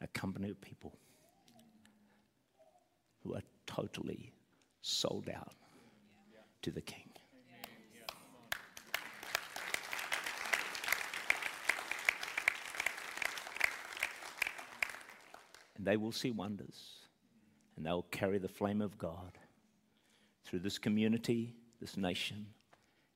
a 0.00 0.06
company 0.06 0.48
of 0.48 0.60
people 0.60 0.96
who 3.24 3.34
are 3.34 3.42
totally 3.66 4.32
sold 4.82 5.28
out 5.28 5.54
to 6.62 6.70
the 6.70 6.80
King. 6.80 7.10
And 15.76 15.86
they 15.86 15.96
will 15.96 16.12
see 16.12 16.30
wonders. 16.30 16.92
And 17.76 17.84
they'll 17.84 18.06
carry 18.10 18.38
the 18.38 18.48
flame 18.48 18.80
of 18.80 18.96
God 18.96 19.36
through 20.44 20.60
this 20.60 20.78
community, 20.78 21.56
this 21.80 21.96
nation, 21.96 22.46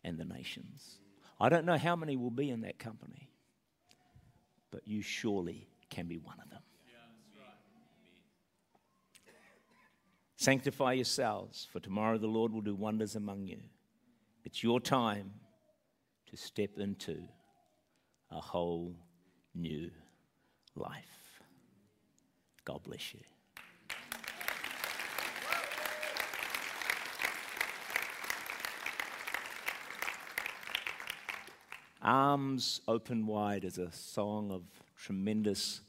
and 0.02 0.18
the 0.18 0.24
nations. 0.24 0.98
I 1.40 1.48
don't 1.48 1.64
know 1.64 1.78
how 1.78 1.94
many 1.94 2.16
will 2.16 2.30
be 2.30 2.50
in 2.50 2.62
that 2.62 2.78
company, 2.78 3.30
but 4.70 4.86
you 4.86 5.02
surely 5.02 5.68
can 5.88 6.06
be 6.08 6.18
one 6.18 6.40
of 6.42 6.50
them. 6.50 6.62
Sanctify 10.40 10.92
yourselves, 10.92 11.66
for 11.72 11.80
tomorrow 11.80 12.16
the 12.16 12.28
Lord 12.28 12.52
will 12.52 12.60
do 12.60 12.76
wonders 12.76 13.16
among 13.16 13.48
you. 13.48 13.58
It's 14.44 14.62
your 14.62 14.78
time 14.78 15.32
to 16.30 16.36
step 16.36 16.78
into 16.78 17.24
a 18.30 18.40
whole 18.40 18.94
new 19.52 19.90
life. 20.76 21.42
God 22.64 22.84
bless 22.84 23.14
you. 23.14 23.20
Arms 32.00 32.80
Open 32.86 33.26
Wide 33.26 33.64
is 33.64 33.78
a 33.78 33.90
song 33.90 34.52
of 34.52 34.62
tremendous 34.96 35.80